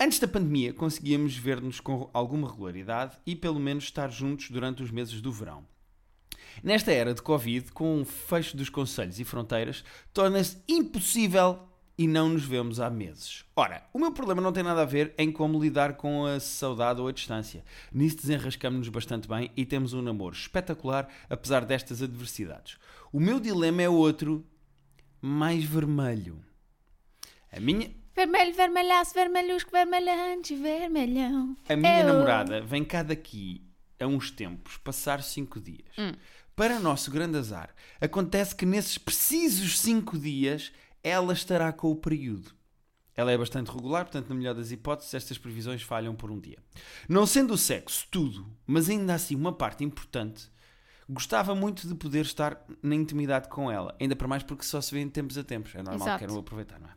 Antes 0.00 0.18
da 0.18 0.26
pandemia, 0.26 0.72
conseguíamos 0.72 1.36
ver-nos 1.36 1.78
com 1.78 2.10
alguma 2.12 2.50
regularidade 2.50 3.16
e 3.24 3.36
pelo 3.36 3.60
menos 3.60 3.84
estar 3.84 4.10
juntos 4.10 4.50
durante 4.50 4.82
os 4.82 4.90
meses 4.90 5.20
do 5.20 5.30
verão. 5.30 5.64
Nesta 6.62 6.92
era 6.92 7.14
de 7.14 7.22
Covid, 7.22 7.72
com 7.72 8.00
o 8.00 8.04
fecho 8.04 8.56
dos 8.56 8.68
conselhos 8.68 9.20
e 9.20 9.24
fronteiras, 9.24 9.84
torna-se 10.12 10.58
impossível 10.68 11.60
e 11.96 12.06
não 12.06 12.30
nos 12.30 12.44
vemos 12.44 12.80
há 12.80 12.90
meses. 12.90 13.44
Ora, 13.54 13.86
o 13.92 13.98
meu 13.98 14.12
problema 14.12 14.40
não 14.40 14.52
tem 14.52 14.62
nada 14.62 14.82
a 14.82 14.86
ver 14.86 15.14
em 15.16 15.30
como 15.30 15.62
lidar 15.62 15.94
com 15.94 16.26
a 16.26 16.40
saudade 16.40 17.00
ou 17.00 17.06
a 17.06 17.12
distância. 17.12 17.64
Nisso 17.92 18.16
desenrascamos-nos 18.16 18.88
bastante 18.88 19.28
bem 19.28 19.50
e 19.56 19.64
temos 19.64 19.92
um 19.92 20.02
namoro 20.02 20.34
espetacular, 20.34 21.08
apesar 21.28 21.64
destas 21.64 22.02
adversidades. 22.02 22.76
O 23.12 23.20
meu 23.20 23.38
dilema 23.38 23.82
é 23.82 23.88
outro, 23.88 24.44
mais 25.22 25.64
vermelho. 25.64 26.44
A 27.50 27.60
minha, 27.60 27.90
Vermelho, 28.14 28.52
vermelhaço, 28.54 29.14
vermelhusco, 29.14 29.70
vermelhante, 29.70 30.54
vermelhão. 30.54 31.56
A 31.66 31.74
minha 31.76 32.00
Eu- 32.00 32.08
namorada 32.12 32.60
vem 32.60 32.84
cá 32.84 33.02
daqui 33.02 33.62
a 33.98 34.06
uns 34.06 34.30
tempos 34.30 34.76
passar 34.78 35.22
cinco 35.22 35.58
dias. 35.58 35.88
Para 36.54 36.78
nosso 36.78 37.10
grande 37.10 37.38
azar, 37.38 37.74
acontece 38.00 38.54
que 38.54 38.66
nesses 38.66 38.98
precisos 38.98 39.78
cinco 39.80 40.18
dias 40.18 40.70
ela 41.02 41.32
estará 41.32 41.72
com 41.72 41.90
o 41.90 41.96
período. 41.96 42.52
Ela 43.16 43.32
é 43.32 43.38
bastante 43.38 43.70
regular, 43.70 44.04
portanto, 44.04 44.28
na 44.28 44.34
melhor 44.34 44.54
das 44.54 44.70
hipóteses, 44.70 45.14
estas 45.14 45.38
previsões 45.38 45.82
falham 45.82 46.14
por 46.14 46.30
um 46.30 46.38
dia. 46.38 46.58
Não 47.08 47.26
sendo 47.26 47.54
o 47.54 47.58
sexo 47.58 48.06
tudo, 48.10 48.46
mas 48.66 48.88
ainda 48.90 49.14
assim 49.14 49.34
uma 49.34 49.52
parte 49.52 49.84
importante, 49.84 50.50
gostava 51.12 51.54
muito 51.54 51.86
de 51.86 51.94
poder 51.94 52.22
estar 52.22 52.64
na 52.82 52.94
intimidade 52.94 53.48
com 53.48 53.70
ela. 53.70 53.94
Ainda 54.00 54.16
para 54.16 54.26
mais 54.26 54.42
porque 54.42 54.64
só 54.64 54.80
se 54.80 54.92
vê 54.94 55.00
em 55.00 55.08
tempos 55.08 55.36
a 55.38 55.44
tempos. 55.44 55.74
É 55.74 55.78
normal 55.78 55.96
que 55.96 56.04
Exato. 56.04 56.18
queiram 56.18 56.38
aproveitar, 56.38 56.80
não 56.80 56.88
é? 56.88 56.92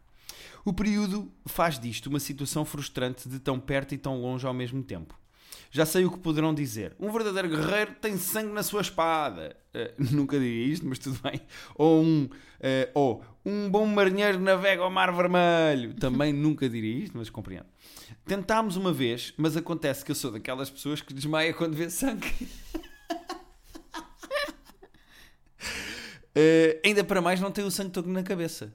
O 0.63 0.73
período 0.73 1.31
faz 1.45 1.77
disto 1.79 2.07
uma 2.07 2.19
situação 2.19 2.65
frustrante 2.65 3.29
de 3.29 3.39
tão 3.39 3.59
perto 3.59 3.93
e 3.93 3.97
tão 3.97 4.19
longe 4.19 4.47
ao 4.47 4.53
mesmo 4.53 4.81
tempo. 4.81 5.15
Já 5.69 5.85
sei 5.85 6.05
o 6.05 6.11
que 6.11 6.19
poderão 6.19 6.53
dizer. 6.53 6.95
Um 6.99 7.11
verdadeiro 7.11 7.49
guerreiro 7.49 7.95
tem 8.01 8.17
sangue 8.17 8.53
na 8.53 8.63
sua 8.63 8.81
espada. 8.81 9.55
Eh, 9.73 9.93
nunca 10.11 10.39
diria 10.39 10.73
isto, 10.73 10.87
mas 10.87 10.99
tudo 10.99 11.19
bem. 11.21 11.41
Ou 11.75 12.01
um, 12.01 12.29
eh, 12.59 12.89
ou 12.93 13.23
um 13.45 13.69
bom 13.69 13.85
marinheiro 13.85 14.39
navega 14.39 14.81
ao 14.81 14.89
mar 14.89 15.13
vermelho. 15.13 15.93
Também 15.95 16.31
nunca 16.33 16.67
diria 16.69 17.03
isto, 17.03 17.17
mas 17.17 17.29
compreendo. 17.29 17.67
Tentámos 18.25 18.75
uma 18.75 18.91
vez, 18.91 19.33
mas 19.37 19.55
acontece 19.55 20.03
que 20.03 20.11
eu 20.11 20.15
sou 20.15 20.31
daquelas 20.31 20.69
pessoas 20.69 21.01
que 21.01 21.13
desmaia 21.13 21.53
quando 21.53 21.75
vê 21.75 21.89
sangue. 21.89 22.33
Eh, 26.35 26.81
ainda 26.83 27.03
para 27.03 27.21
mais 27.21 27.39
não 27.39 27.51
tem 27.51 27.63
o 27.63 27.71
sangue 27.71 27.91
todo 27.91 28.09
na 28.09 28.21
cabeça. 28.23 28.73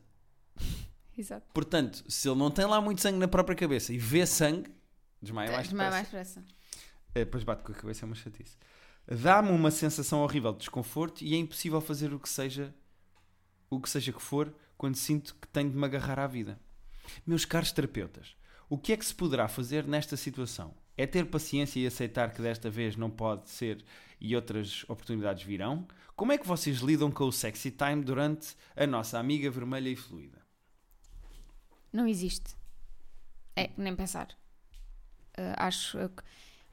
Exato. 1.17 1.47
Portanto, 1.53 2.03
se 2.09 2.29
ele 2.29 2.39
não 2.39 2.51
tem 2.51 2.65
lá 2.65 2.81
muito 2.81 3.01
sangue 3.03 3.19
na 3.19 3.29
própria 3.29 3.55
cabeça 3.57 3.93
e 3.93 3.99
vê 3.99 4.25
sangue, 4.25 4.71
desmaia 5.21 5.53
mais 5.53 5.69
Desmaia 5.69 5.91
depressa. 5.91 5.97
mais 5.97 6.09
pressa. 6.09 6.45
É, 7.15 7.25
depois 7.25 7.45
bate 7.45 7.63
com 7.63 7.73
a 7.73 7.75
cabeça, 7.75 8.05
é 8.05 8.07
uma 8.07 8.15
chatice. 8.15 8.57
Dá-me 9.07 9.51
uma 9.51 9.71
sensação 9.71 10.21
horrível 10.23 10.53
de 10.53 10.61
desconforto 10.61 11.23
e 11.23 11.35
é 11.35 11.37
impossível 11.37 11.81
fazer 11.81 12.15
o 12.15 12.19
que 12.19 12.29
seja, 12.29 12.75
o 13.69 13.81
que 13.81 13.91
seja 13.91 14.13
que 14.13 14.23
for, 14.23 14.55
quando 14.79 14.95
sinto 14.97 15.35
que 15.35 15.49
tenho 15.49 15.71
de 15.71 15.77
me 15.77 15.85
agarrar 15.85 16.19
à 16.19 16.27
vida. 16.27 16.59
Meus 17.27 17.45
caros 17.45 17.73
terapeutas, 17.73 18.37
o 18.69 18.79
que 18.79 18.93
é 18.93 18.97
que 18.97 19.05
se 19.05 19.15
poderá 19.15 19.49
fazer 19.49 19.85
nesta 19.87 20.17
situação? 20.17 20.73
É 20.97 21.07
ter 21.07 21.27
paciência 21.27 21.81
e 21.81 21.87
aceitar 21.87 22.33
que 22.33 22.41
desta 22.41 22.71
vez 22.71 22.97
não 22.97 23.11
pode 23.11 23.51
ser 23.51 23.85
e 24.21 24.37
outras 24.37 24.85
oportunidades 24.89 25.43
virão? 25.43 25.87
Como 26.21 26.33
é 26.33 26.37
que 26.37 26.47
vocês 26.47 26.81
lidam 26.81 27.11
com 27.11 27.25
o 27.25 27.33
sexy 27.33 27.71
time 27.71 28.05
durante 28.05 28.55
a 28.77 28.87
nossa 28.87 29.19
amiga 29.19 29.51
vermelha 29.51 29.89
e 29.89 29.97
fluida? 29.97 30.37
Não 31.91 32.07
existe. 32.07 32.55
É, 33.57 33.71
nem 33.75 33.97
pensar. 33.97 34.29
Uh, 35.39 35.57
acho. 35.57 35.97
uh, 35.97 36.11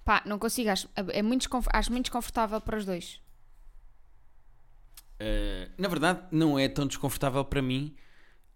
pá, 0.04 0.22
não 0.26 0.38
consigo. 0.38 0.70
Acho, 0.70 0.90
é 1.14 1.22
muito, 1.22 1.48
acho 1.72 1.92
muito 1.94 2.04
desconfortável 2.08 2.60
para 2.60 2.78
os 2.78 2.84
dois. 2.84 3.22
Uh, 5.14 5.72
na 5.78 5.88
verdade, 5.88 6.28
não 6.30 6.60
é 6.60 6.68
tão 6.68 6.86
desconfortável 6.86 7.46
para 7.46 7.62
mim. 7.62 7.96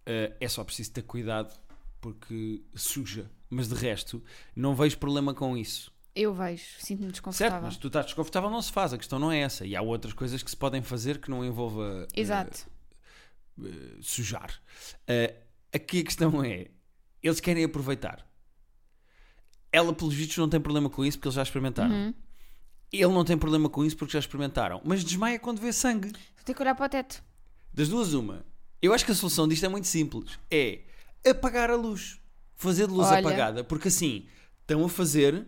Uh, 0.00 0.36
é 0.38 0.46
só 0.46 0.62
preciso 0.62 0.92
ter 0.92 1.04
cuidado 1.04 1.58
porque 2.02 2.62
suja. 2.74 3.30
Mas 3.48 3.68
de 3.68 3.74
resto, 3.76 4.22
não 4.54 4.74
vejo 4.74 4.98
problema 4.98 5.32
com 5.32 5.56
isso. 5.56 5.90
Eu 6.14 6.34
vejo, 6.34 6.62
sinto-me 6.78 7.06
Certo, 7.06 7.12
desconfortável. 7.12 7.62
mas 7.62 7.76
tu 7.78 7.86
estás 7.86 8.06
desconfortável, 8.06 8.50
não 8.50 8.60
se 8.60 8.70
faz. 8.70 8.92
A 8.92 8.98
questão 8.98 9.18
não 9.18 9.32
é 9.32 9.38
essa. 9.40 9.64
E 9.64 9.74
há 9.74 9.80
outras 9.80 10.12
coisas 10.12 10.42
que 10.42 10.50
se 10.50 10.56
podem 10.56 10.82
fazer 10.82 11.18
que 11.18 11.30
não 11.30 11.44
envolva 11.44 12.04
uh, 12.04 12.06
Exato. 12.14 12.66
uh, 13.58 14.02
sujar. 14.02 14.60
Uh, 15.08 15.34
aqui 15.72 16.00
a 16.00 16.04
questão 16.04 16.44
é: 16.44 16.68
eles 17.22 17.40
querem 17.40 17.64
aproveitar. 17.64 18.26
Ela, 19.72 19.94
pelos 19.94 20.12
vistos, 20.12 20.36
não 20.36 20.50
tem 20.50 20.60
problema 20.60 20.90
com 20.90 21.02
isso 21.02 21.16
porque 21.16 21.28
eles 21.28 21.36
já 21.36 21.42
experimentaram. 21.42 21.94
Uhum. 21.94 22.14
Ele 22.92 23.12
não 23.12 23.24
tem 23.24 23.38
problema 23.38 23.70
com 23.70 23.82
isso 23.82 23.96
porque 23.96 24.12
já 24.12 24.18
experimentaram. 24.18 24.82
Mas 24.84 25.02
desmaia 25.02 25.38
quando 25.38 25.60
vê 25.60 25.72
sangue. 25.72 26.08
Vou 26.08 26.44
ter 26.44 26.52
que 26.52 26.60
olhar 26.60 26.74
para 26.74 26.84
o 26.84 26.88
teto. 26.90 27.24
Das 27.72 27.88
duas, 27.88 28.12
uma. 28.12 28.44
Eu 28.82 28.92
acho 28.92 29.02
que 29.06 29.12
a 29.12 29.14
solução 29.14 29.48
disto 29.48 29.64
é 29.64 29.68
muito 29.70 29.86
simples. 29.86 30.38
É 30.50 30.80
apagar 31.26 31.70
a 31.70 31.74
luz. 31.74 32.20
Fazer 32.54 32.86
de 32.86 32.92
luz 32.92 33.08
Olha. 33.08 33.20
apagada. 33.20 33.64
Porque 33.64 33.88
assim, 33.88 34.26
estão 34.60 34.84
a 34.84 34.88
fazer, 34.90 35.46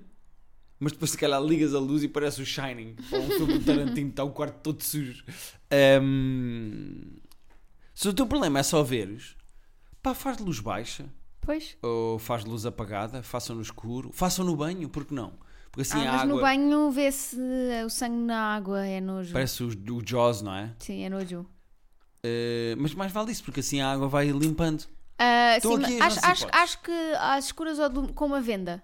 mas 0.78 0.92
depois 0.92 1.12
se 1.12 1.18
calhar 1.18 1.42
ligas 1.42 1.74
a 1.74 1.78
luz 1.78 2.02
e 2.02 2.08
parece 2.08 2.42
o 2.42 2.46
Shining. 2.46 2.96
Ou 3.12 3.20
um 3.20 3.30
filme 3.30 3.58
do 3.58 3.64
Tarantino, 3.64 4.10
está 4.10 4.24
o 4.24 4.30
quarto 4.30 4.60
todo 4.62 4.82
sujo. 4.82 5.24
Ahm, 5.70 7.18
Se 7.94 8.08
o 8.08 8.12
teu 8.12 8.26
problema 8.26 8.58
é 8.58 8.62
só 8.62 8.82
veres, 8.82 9.36
pá, 10.02 10.14
faz 10.14 10.38
luz 10.38 10.60
baixa. 10.60 11.06
Pois. 11.40 11.76
Ou 11.82 12.18
faz 12.18 12.44
luz 12.44 12.66
apagada, 12.66 13.22
façam 13.22 13.56
no 13.56 13.62
escuro, 13.62 14.10
façam 14.12 14.44
no 14.44 14.56
banho, 14.56 14.88
porque 14.88 15.14
não? 15.14 15.32
Porque 15.70 15.82
assim 15.82 15.98
ah, 15.98 16.08
a 16.08 16.12
mas 16.12 16.22
água 16.22 16.34
no 16.34 16.40
banho 16.40 16.90
vê-se 16.90 17.36
o 17.84 17.90
sangue 17.90 18.16
na 18.16 18.54
água. 18.54 18.86
É 18.86 19.00
nojo. 19.00 19.32
parece 19.32 19.62
o, 19.62 19.68
o 19.68 20.02
Jaws, 20.04 20.40
não 20.40 20.54
é? 20.54 20.72
Sim, 20.78 21.02
é 21.02 21.10
nojo. 21.10 21.46
Eh, 22.22 22.74
mas 22.78 22.94
mais 22.94 23.12
vale 23.12 23.30
isso, 23.32 23.44
porque 23.44 23.60
assim 23.60 23.80
a 23.80 23.92
água 23.92 24.08
vai 24.08 24.28
limpando. 24.30 24.84
Estou 25.56 25.84
sim, 25.84 26.00
acho, 26.00 26.18
acho, 26.24 26.46
acho 26.50 26.82
que 26.82 26.92
às 27.18 27.46
escuras 27.46 27.78
ou 27.78 27.90
com 28.14 28.26
uma 28.26 28.40
venda. 28.40 28.82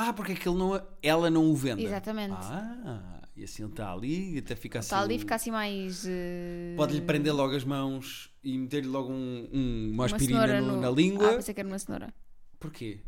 Ah, 0.00 0.12
porque 0.12 0.32
aquele 0.32 0.54
não, 0.54 0.80
ela 1.02 1.28
não 1.28 1.50
o 1.50 1.56
vende. 1.56 1.84
Exatamente. 1.84 2.34
Ah, 2.34 3.20
e 3.34 3.42
assim 3.44 3.62
ele 3.64 3.72
está 3.72 3.92
ali, 3.92 4.38
até 4.38 4.54
fica 4.54 4.78
assim. 4.78 4.86
Está 4.86 5.00
ali 5.00 5.16
e 5.16 5.18
fica 5.18 5.34
assim 5.34 5.50
mais. 5.50 6.04
eh, 6.06 6.74
Pode-lhe 6.76 7.00
prender 7.00 7.34
logo 7.34 7.54
as 7.56 7.64
mãos 7.64 8.30
e 8.44 8.56
meter-lhe 8.56 8.86
logo 8.88 9.10
um, 9.12 9.48
um- 9.52 9.84
uma 9.88 9.94
uma 9.94 10.04
aspirina 10.06 10.40
cenoura 10.46 10.60
no- 10.60 10.74
no- 10.76 10.80
na 10.80 10.88
Ah, 10.88 10.90
língua. 10.92 11.34
pensei 11.34 11.52
que 11.54 11.60
era 11.60 11.68
uma 11.68 11.78
cenoura. 11.78 12.14
Porquê? 12.60 13.00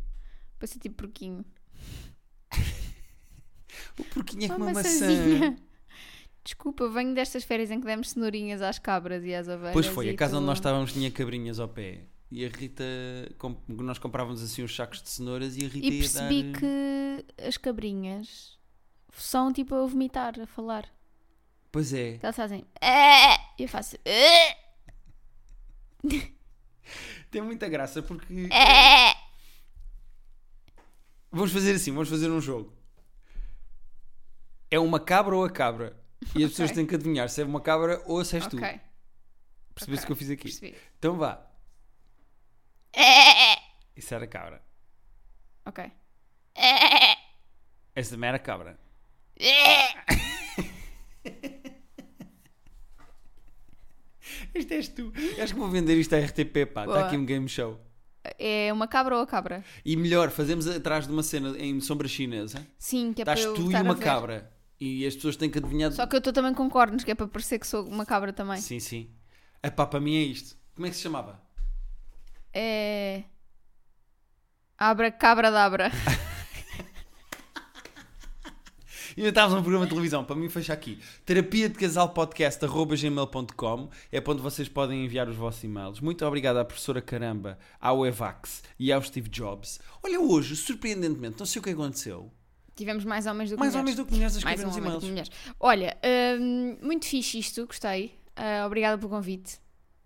Pensei 0.59 0.79
tipo 0.79 0.95
porquinho. 0.97 1.45
O 3.99 4.03
porquinho 4.05 4.43
é 4.43 4.47
Uma 4.47 4.55
uma 4.67 4.73
maçã. 4.73 5.55
Desculpa, 6.43 6.89
venho 6.89 7.13
destas 7.13 7.43
férias 7.43 7.69
em 7.71 7.79
que 7.79 7.85
demos 7.85 8.09
cenourinhas 8.11 8.61
às 8.61 8.79
cabras 8.79 9.23
e 9.23 9.33
às 9.33 9.47
ovelhas. 9.47 9.73
Pois 9.73 9.85
foi, 9.85 10.09
a 10.09 10.15
casa 10.15 10.33
tu- 10.33 10.37
onde 10.37 10.45
nós 10.47 10.57
estávamos 10.57 10.91
tinha 10.91 11.11
cabrinhas 11.11 11.59
ao 11.59 11.67
pé. 11.67 12.05
E 12.31 12.45
a 12.45 12.49
Rita, 12.49 12.83
nós 13.67 13.99
comprávamos 13.99 14.41
assim 14.41 14.63
uns 14.63 14.73
sacos 14.73 15.01
de 15.03 15.09
cenouras 15.09 15.57
e 15.57 15.65
a 15.65 15.67
Rita 15.67 15.87
E 15.87 15.99
percebi 15.99 16.43
dar... 16.51 16.59
que 16.59 17.25
as 17.45 17.57
cabrinhas 17.57 18.57
são 19.13 19.51
tipo 19.51 19.75
a 19.75 19.85
vomitar, 19.85 20.39
a 20.39 20.47
falar. 20.47 20.89
Pois 21.71 21.91
é. 21.93 22.19
Elas 22.21 22.35
fazem. 22.35 22.65
"É", 22.81 23.35
E 23.59 23.63
eu 23.63 23.67
faço. 23.67 23.97
"É", 24.05 24.55
Tem 27.29 27.41
muita 27.41 27.67
graça 27.69 28.01
porque... 28.01 28.47
é". 28.51 29.15
Vamos 31.31 31.51
fazer 31.51 31.75
assim, 31.75 31.91
vamos 31.91 32.09
fazer 32.09 32.29
um 32.29 32.41
jogo. 32.41 32.73
É 34.69 34.79
uma 34.79 34.99
cabra 34.99 35.35
ou 35.35 35.43
a 35.45 35.49
cabra? 35.49 35.97
E 36.35 36.43
as 36.43 36.51
pessoas 36.51 36.69
Ok. 36.69 36.75
têm 36.75 36.85
que 36.87 36.95
adivinhar 36.95 37.29
se 37.29 37.41
é 37.41 37.45
uma 37.45 37.59
cabra 37.61 38.01
ou 38.05 38.23
se 38.23 38.35
és 38.35 38.47
tu. 38.47 38.57
Ok. 38.57 38.79
Percebeste 39.75 40.03
o 40.03 40.05
ok. 40.05 40.05
que 40.05 40.11
eu 40.11 40.15
fiz 40.15 40.29
aqui? 40.29 40.43
Percebi. 40.43 40.75
Então 40.97 41.17
vá. 41.17 41.50
Isso 43.95 44.13
era 44.13 44.27
cabra. 44.27 44.61
Ok. 45.65 45.91
Essa 47.95 48.11
também 48.11 48.29
era 48.29 48.39
cabra. 48.39 48.79
Isto 54.53 54.73
és 54.73 54.87
tu. 54.89 55.11
Acho 55.41 55.53
que 55.53 55.59
vou 55.59 55.69
vender 55.69 55.97
isto 55.97 56.13
à 56.13 56.19
RTP, 56.19 56.65
pá. 56.73 56.85
Está 56.85 57.07
aqui 57.07 57.17
um 57.17 57.25
game 57.25 57.47
show. 57.47 57.79
É 58.37 58.71
uma 58.71 58.87
cabra 58.87 59.15
ou 59.15 59.21
a 59.23 59.27
cabra? 59.27 59.63
E 59.83 59.95
melhor, 59.95 60.29
fazemos 60.29 60.67
atrás 60.67 61.07
de 61.07 61.13
uma 61.13 61.23
cena 61.23 61.57
em 61.57 61.79
sombra 61.79 62.07
chinesa. 62.07 62.65
Sim, 62.77 63.13
que 63.13 63.21
é 63.21 63.25
para 63.25 63.33
Estás 63.33 63.57
eu 63.57 63.65
tu 63.65 63.71
e 63.71 63.75
a 63.75 63.81
uma 63.81 63.95
ver. 63.95 64.03
cabra. 64.03 64.51
E 64.79 65.05
as 65.05 65.15
pessoas 65.15 65.35
têm 65.35 65.49
que 65.49 65.57
adivinhar. 65.57 65.91
Só 65.91 66.05
que 66.05 66.15
eu 66.15 66.19
estou 66.19 66.33
também 66.33 66.53
com 66.53 66.69
cornos, 66.69 67.03
que 67.03 67.11
é 67.11 67.15
para 67.15 67.27
parecer 67.27 67.59
que 67.59 67.67
sou 67.67 67.85
uma 67.87 68.05
cabra 68.05 68.31
também. 68.33 68.59
Sim, 68.59 68.79
sim. 68.79 69.09
Epá, 69.63 69.85
para 69.85 69.99
mim 69.99 70.15
é 70.15 70.21
isto. 70.21 70.57
Como 70.75 70.85
é 70.87 70.89
que 70.89 70.95
se 70.95 71.01
chamava? 71.01 71.41
É. 72.53 73.23
Abra 74.77 75.11
cabra 75.11 75.51
dabra. 75.51 75.91
E 79.17 79.19
ainda 79.19 79.29
estávamos 79.29 79.55
num 79.57 79.61
programa 79.61 79.85
de 79.85 79.89
televisão, 79.89 80.23
para 80.23 80.37
mim 80.37 80.47
fecha 80.47 80.71
aqui. 80.71 80.97
Terapia 81.25 81.67
de 81.67 81.77
Casal 81.77 82.09
Podcast, 82.13 82.63
arroba 82.63 82.95
gmail.com, 82.95 83.89
é 84.09 84.21
para 84.21 84.33
onde 84.33 84.41
vocês 84.41 84.69
podem 84.69 85.03
enviar 85.03 85.27
os 85.27 85.35
vossos 85.35 85.61
e-mails. 85.65 85.99
Muito 85.99 86.25
obrigado 86.25 86.55
à 86.57 86.63
professora 86.63 87.01
Caramba, 87.01 87.59
ao 87.79 88.05
Evax 88.07 88.63
e 88.79 88.89
ao 88.89 89.01
Steve 89.03 89.27
Jobs. 89.29 89.81
Olha, 90.01 90.17
hoje, 90.21 90.55
surpreendentemente, 90.55 91.37
não 91.37 91.45
sei 91.45 91.59
o 91.59 91.63
que 91.63 91.71
aconteceu. 91.71 92.31
Tivemos 92.73 93.03
mais 93.03 93.25
homens 93.25 93.49
do 93.49 93.57
que 93.57 93.59
Mais 93.59 93.75
mulheres. 93.75 93.81
homens 93.83 93.95
do 93.97 94.05
que 94.05 94.13
mulheres 94.13 94.37
a 94.37 94.39
Mais 94.45 94.59
escrever 94.61 94.63
um 94.63 94.67
nos 94.67 94.77
e-mails. 94.77 95.03
mulheres. 95.03 95.31
Olha, 95.59 95.97
hum, 96.39 96.77
muito 96.81 97.05
fixe 97.05 97.37
isto, 97.37 97.65
gostei. 97.67 98.17
Ah, 98.33 98.63
obrigada 98.65 98.97
pelo 98.97 99.09
convite. 99.09 99.59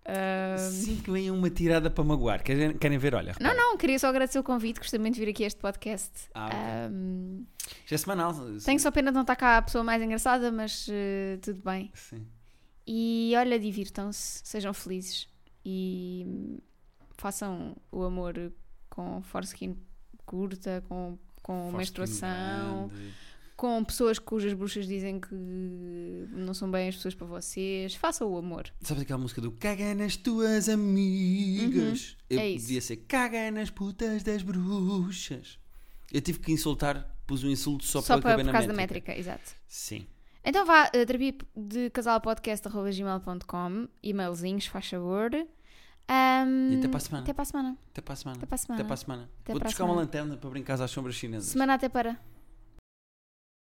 Ah, 0.08 0.58
Sinto 0.60 1.04
que 1.04 1.12
vem 1.12 1.32
uma 1.32 1.50
tirada 1.50 1.90
para 1.90 2.04
magoar. 2.04 2.44
Querem, 2.44 2.78
querem 2.78 2.98
ver? 2.98 3.16
Olha, 3.16 3.36
não, 3.40 3.50
repara. 3.50 3.56
não, 3.56 3.78
queria 3.78 3.98
só 3.98 4.08
agradecer 4.08 4.38
o 4.40 4.44
convite. 4.44 4.80
Gostei 4.80 5.00
muito 5.00 5.16
de 5.16 5.20
vir 5.22 5.32
aqui 5.32 5.44
a 5.44 5.48
este 5.48 5.60
podcast. 5.60 6.12
Ah, 6.34 6.46
ok. 6.48 6.58
Hum, 6.96 7.46
Isto 7.84 7.94
é 7.94 7.98
semanal. 7.98 8.34
tenho 8.64 8.80
só 8.80 8.92
pena 8.92 9.10
de 9.12 9.16
não 9.16 9.22
estar 9.22 9.36
cá 9.36 9.58
a 9.58 9.62
pessoa 9.64 9.84
mais 9.84 10.02
engraçada, 10.02 10.52
mas 10.52 10.88
eh, 10.92 11.38
tudo 11.42 11.62
bem. 11.64 11.92
Sim. 11.96 12.26
E 12.88 13.34
olha, 13.36 13.60
divirtam-se, 13.60 14.42
sejam 14.44 14.72
felizes 14.74 15.28
e 15.66 16.24
hum, 16.28 16.58
façam 17.18 17.76
o 17.92 18.04
amor 18.04 18.36
com 18.90 19.24
foreskin 19.24 19.76
curta, 20.24 20.84
com, 20.88 21.18
com 21.42 21.72
menstruação, 21.72 22.90
grande. 22.90 23.14
Com 23.56 23.84
pessoas 23.84 24.20
cujas 24.20 24.54
bruxas 24.54 24.86
dizem 24.88 25.20
que 25.20 25.34
não 25.34 26.54
são 26.54 26.70
bem 26.70 26.90
as 26.90 26.96
pessoas 26.96 27.16
para 27.16 27.26
vocês. 27.26 27.96
Façam 27.96 28.28
o 28.30 28.38
amor. 28.38 28.72
Sabes 28.82 29.04
aquela 29.04 29.20
música 29.20 29.40
do 29.42 29.52
Caga 29.52 29.94
nas 29.96 30.16
tuas 30.18 30.68
amigas? 30.70 32.18
Eu 32.30 32.40
é 32.40 32.50
isso. 32.50 32.68
devia 32.68 32.82
ser 32.82 32.98
Caga 32.98 33.50
nas 33.52 33.70
putas 33.70 34.24
das 34.24 34.42
bruxas. 34.42 35.58
Eu 36.12 36.22
tive 36.22 36.40
que 36.40 36.52
insultar, 36.52 37.16
pus 37.26 37.44
um 37.44 37.50
insulto 37.50 37.86
só, 37.86 38.02
Só 38.02 38.14
para 38.16 38.22
para, 38.22 38.32
caber 38.32 38.46
por 38.46 38.48
na 38.48 38.52
causa 38.54 38.68
da 38.68 38.74
métrica. 38.74 39.12
métrica, 39.14 39.20
exato. 39.32 39.56
Sim. 39.68 40.06
Então 40.44 40.66
vá, 40.66 40.88
uh, 40.88 40.92
terapia 41.06 41.34
de 41.56 41.90
casal 41.90 42.22
podcast.gmail.com, 42.22 43.88
e-mailzinhos, 44.04 44.68
faz 44.68 44.88
favor. 44.88 45.32
Ahm, 46.08 46.74
E 46.74 46.78
até 46.78 46.88
para 46.88 46.98
a 46.98 47.00
semana. 47.00 47.24
Até 47.24 47.34
para 47.34 47.42
a 47.42 47.46
semana. 47.46 47.78
Até 47.92 48.02
para 48.02 48.14
a 48.14 48.16
semana. 48.18 48.38
Até 48.38 48.46
para 48.46 48.54
a 48.54 48.58
semana. 48.58 48.76
Até 48.80 48.84
para 48.88 48.94
a 48.94 48.98
semana. 48.98 49.30
Até 49.42 49.54
Vou 49.54 49.62
buscar 49.62 49.84
uma 49.86 49.96
lanterna 49.96 50.38
para 50.38 50.50
brincar 50.52 50.80
às 50.80 50.92
sombras 50.92 51.16
chinesas. 51.16 51.50
Semana 51.50 51.74
até 51.74 51.90
para. 51.90 52.20